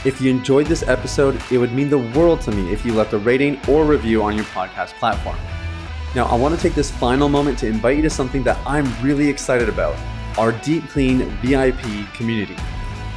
If 0.05 0.21
you 0.21 0.29
enjoyed 0.29 0.67
this 0.67 0.83
episode, 0.83 1.41
it 1.53 1.59
would 1.59 1.73
mean 1.73 1.89
the 1.89 2.11
world 2.19 2.41
to 2.41 2.51
me 2.51 2.73
if 2.73 2.85
you 2.85 2.93
left 2.93 3.13
a 3.13 3.19
rating 3.19 3.57
or 3.69 3.85
review 3.85 4.21
on 4.21 4.35
your 4.35 4.47
podcast 4.47 4.95
platform. 4.95 5.37
Now, 6.17 6.25
I 6.25 6.35
want 6.35 6.57
to 6.57 6.61
take 6.61 6.75
this 6.75 6.91
final 6.91 7.29
moment 7.29 7.57
to 7.61 7.69
invite 7.69 7.99
you 7.99 8.03
to 8.03 8.11
something 8.11 8.43
that 8.43 8.59
I'm 8.67 8.93
really 9.01 9.29
excited 9.29 9.69
about 9.69 9.95
our 10.37 10.51
Deep 10.51 10.89
Clean 10.89 11.21
VIP 11.41 12.13
community. 12.15 12.57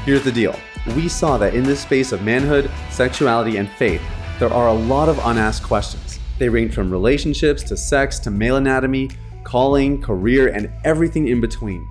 Here's 0.06 0.24
the 0.24 0.32
deal 0.32 0.56
we 0.96 1.10
saw 1.10 1.40
that 1.40 1.56
in 1.56 1.64
this 1.64 1.82
space 1.82 2.12
of 2.12 2.22
manhood, 2.22 2.70
sexuality, 2.92 3.58
and 3.58 3.68
faith, 3.68 4.04
there 4.38 4.54
are 4.54 4.68
a 4.68 4.74
lot 4.74 5.10
of 5.10 5.18
unasked 5.26 5.66
questions. 5.66 6.20
They 6.38 6.50
range 6.50 6.76
from 6.76 6.92
relationships 6.92 7.64
to 7.64 7.76
sex 7.76 8.20
to 8.20 8.30
male 8.30 8.58
anatomy, 8.58 9.10
calling, 9.44 10.00
career, 10.00 10.50
and 10.50 10.72
everything 10.84 11.30
in 11.30 11.42
between. 11.42 11.90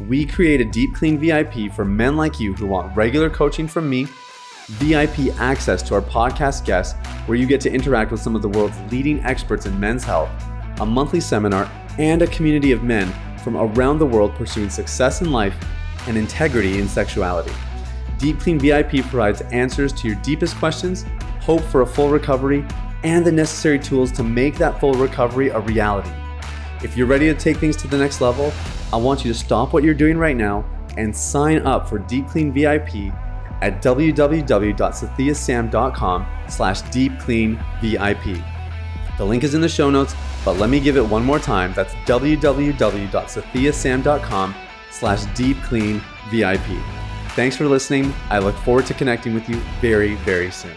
We 0.00 0.26
create 0.26 0.60
a 0.60 0.64
Deep 0.64 0.92
Clean 0.92 1.16
VIP 1.16 1.72
for 1.72 1.84
men 1.84 2.16
like 2.16 2.40
you 2.40 2.52
who 2.54 2.66
want 2.66 2.96
regular 2.96 3.30
coaching 3.30 3.68
from 3.68 3.88
me, 3.88 4.08
VIP 4.66 5.32
access 5.38 5.82
to 5.82 5.94
our 5.94 6.02
podcast 6.02 6.64
guests, 6.64 6.98
where 7.26 7.38
you 7.38 7.46
get 7.46 7.60
to 7.60 7.72
interact 7.72 8.10
with 8.10 8.20
some 8.20 8.34
of 8.34 8.42
the 8.42 8.48
world's 8.48 8.76
leading 8.90 9.22
experts 9.24 9.66
in 9.66 9.78
men's 9.78 10.02
health, 10.02 10.30
a 10.80 10.86
monthly 10.86 11.20
seminar, 11.20 11.70
and 11.98 12.22
a 12.22 12.26
community 12.26 12.72
of 12.72 12.82
men 12.82 13.12
from 13.38 13.56
around 13.56 13.98
the 13.98 14.06
world 14.06 14.34
pursuing 14.34 14.68
success 14.68 15.20
in 15.20 15.30
life 15.30 15.54
and 16.08 16.16
integrity 16.16 16.80
in 16.80 16.88
sexuality. 16.88 17.52
Deep 18.18 18.40
Clean 18.40 18.58
VIP 18.58 19.04
provides 19.08 19.42
answers 19.52 19.92
to 19.92 20.08
your 20.08 20.16
deepest 20.22 20.56
questions, 20.56 21.04
hope 21.40 21.62
for 21.62 21.82
a 21.82 21.86
full 21.86 22.08
recovery, 22.08 22.66
and 23.04 23.24
the 23.24 23.30
necessary 23.30 23.78
tools 23.78 24.10
to 24.10 24.24
make 24.24 24.56
that 24.56 24.80
full 24.80 24.94
recovery 24.94 25.50
a 25.50 25.60
reality. 25.60 26.10
If 26.82 26.96
you're 26.96 27.06
ready 27.06 27.32
to 27.32 27.34
take 27.34 27.58
things 27.58 27.76
to 27.76 27.86
the 27.86 27.98
next 27.98 28.20
level, 28.20 28.52
I 28.92 28.96
want 28.96 29.24
you 29.24 29.32
to 29.32 29.38
stop 29.38 29.72
what 29.72 29.84
you're 29.84 29.94
doing 29.94 30.18
right 30.18 30.36
now 30.36 30.64
and 30.96 31.14
sign 31.14 31.64
up 31.66 31.88
for 31.88 31.98
Deep 31.98 32.26
Clean 32.28 32.52
VIP 32.52 33.12
at 33.62 33.80
www.sathyasam.com 33.82 36.26
slash 36.48 36.82
deepcleanvip. 36.82 38.50
The 39.16 39.24
link 39.24 39.44
is 39.44 39.54
in 39.54 39.60
the 39.60 39.68
show 39.68 39.90
notes, 39.90 40.16
but 40.44 40.58
let 40.58 40.70
me 40.70 40.80
give 40.80 40.96
it 40.96 41.06
one 41.06 41.24
more 41.24 41.38
time. 41.38 41.72
That's 41.74 41.94
www.sathyasam.com 41.94 44.54
slash 44.90 45.22
deepcleanvip. 45.24 46.82
Thanks 47.30 47.56
for 47.56 47.66
listening. 47.66 48.12
I 48.30 48.38
look 48.38 48.56
forward 48.56 48.86
to 48.86 48.94
connecting 48.94 49.34
with 49.34 49.48
you 49.48 49.56
very, 49.80 50.14
very 50.16 50.50
soon. 50.50 50.76